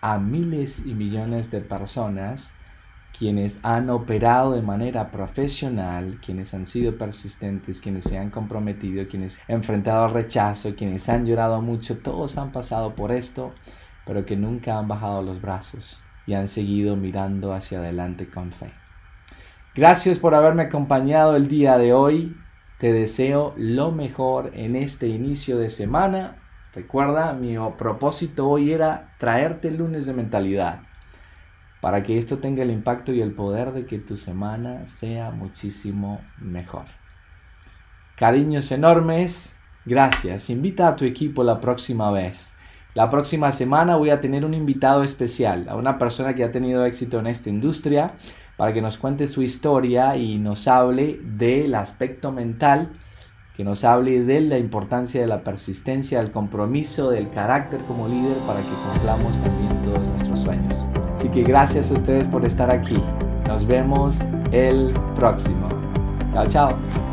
a 0.00 0.18
miles 0.18 0.84
y 0.86 0.94
millones 0.94 1.50
de 1.50 1.60
personas 1.60 2.54
quienes 3.16 3.58
han 3.62 3.90
operado 3.90 4.52
de 4.52 4.62
manera 4.62 5.10
profesional, 5.10 6.18
quienes 6.24 6.54
han 6.54 6.66
sido 6.66 6.96
persistentes, 6.96 7.80
quienes 7.80 8.04
se 8.04 8.18
han 8.18 8.30
comprometido, 8.30 9.06
quienes 9.08 9.40
han 9.48 9.56
enfrentado 9.56 10.04
al 10.04 10.12
rechazo, 10.12 10.74
quienes 10.76 11.08
han 11.08 11.26
llorado 11.26 11.60
mucho, 11.60 11.98
todos 11.98 12.38
han 12.38 12.52
pasado 12.52 12.94
por 12.94 13.12
esto, 13.12 13.52
pero 14.04 14.24
que 14.24 14.36
nunca 14.36 14.78
han 14.78 14.88
bajado 14.88 15.22
los 15.22 15.40
brazos 15.40 16.00
y 16.26 16.34
han 16.34 16.48
seguido 16.48 16.96
mirando 16.96 17.52
hacia 17.52 17.78
adelante 17.78 18.28
con 18.28 18.52
fe. 18.52 18.72
Gracias 19.74 20.18
por 20.18 20.34
haberme 20.34 20.64
acompañado 20.64 21.36
el 21.36 21.48
día 21.48 21.78
de 21.78 21.92
hoy. 21.92 22.36
Te 22.78 22.92
deseo 22.92 23.54
lo 23.56 23.90
mejor 23.90 24.52
en 24.54 24.76
este 24.76 25.08
inicio 25.08 25.58
de 25.58 25.70
semana. 25.70 26.36
Recuerda, 26.74 27.32
mi 27.32 27.56
propósito 27.76 28.48
hoy 28.48 28.72
era 28.72 29.14
traerte 29.18 29.68
el 29.68 29.78
lunes 29.78 30.06
de 30.06 30.14
mentalidad 30.14 30.87
para 31.80 32.02
que 32.02 32.18
esto 32.18 32.38
tenga 32.38 32.62
el 32.62 32.70
impacto 32.70 33.12
y 33.12 33.20
el 33.20 33.32
poder 33.32 33.72
de 33.72 33.86
que 33.86 33.98
tu 33.98 34.16
semana 34.16 34.86
sea 34.88 35.30
muchísimo 35.30 36.20
mejor. 36.38 36.86
Cariños 38.16 38.72
enormes, 38.72 39.54
gracias. 39.84 40.50
Invita 40.50 40.88
a 40.88 40.96
tu 40.96 41.04
equipo 41.04 41.44
la 41.44 41.60
próxima 41.60 42.10
vez. 42.10 42.52
La 42.94 43.08
próxima 43.10 43.52
semana 43.52 43.94
voy 43.94 44.10
a 44.10 44.20
tener 44.20 44.44
un 44.44 44.54
invitado 44.54 45.04
especial, 45.04 45.68
a 45.68 45.76
una 45.76 45.98
persona 45.98 46.34
que 46.34 46.42
ha 46.42 46.50
tenido 46.50 46.84
éxito 46.84 47.20
en 47.20 47.28
esta 47.28 47.48
industria, 47.48 48.14
para 48.56 48.72
que 48.72 48.82
nos 48.82 48.98
cuente 48.98 49.28
su 49.28 49.40
historia 49.40 50.16
y 50.16 50.36
nos 50.38 50.66
hable 50.66 51.20
del 51.22 51.76
aspecto 51.76 52.32
mental, 52.32 52.90
que 53.56 53.62
nos 53.62 53.84
hable 53.84 54.24
de 54.24 54.40
la 54.40 54.58
importancia 54.58 55.20
de 55.20 55.28
la 55.28 55.44
persistencia, 55.44 56.18
del 56.18 56.32
compromiso, 56.32 57.10
del 57.10 57.30
carácter 57.30 57.80
como 57.82 58.08
líder 58.08 58.36
para 58.38 58.60
que 58.60 58.90
cumplamos 58.90 59.38
también 59.38 59.82
todos 59.82 60.08
nuestros 60.08 60.40
sueños. 60.40 61.07
Así 61.18 61.28
que 61.28 61.42
gracias 61.42 61.90
a 61.90 61.94
ustedes 61.94 62.28
por 62.28 62.44
estar 62.44 62.70
aquí. 62.70 63.02
Nos 63.48 63.66
vemos 63.66 64.20
el 64.52 64.94
próximo. 65.16 65.68
Chao, 66.32 66.46
chao. 66.46 67.07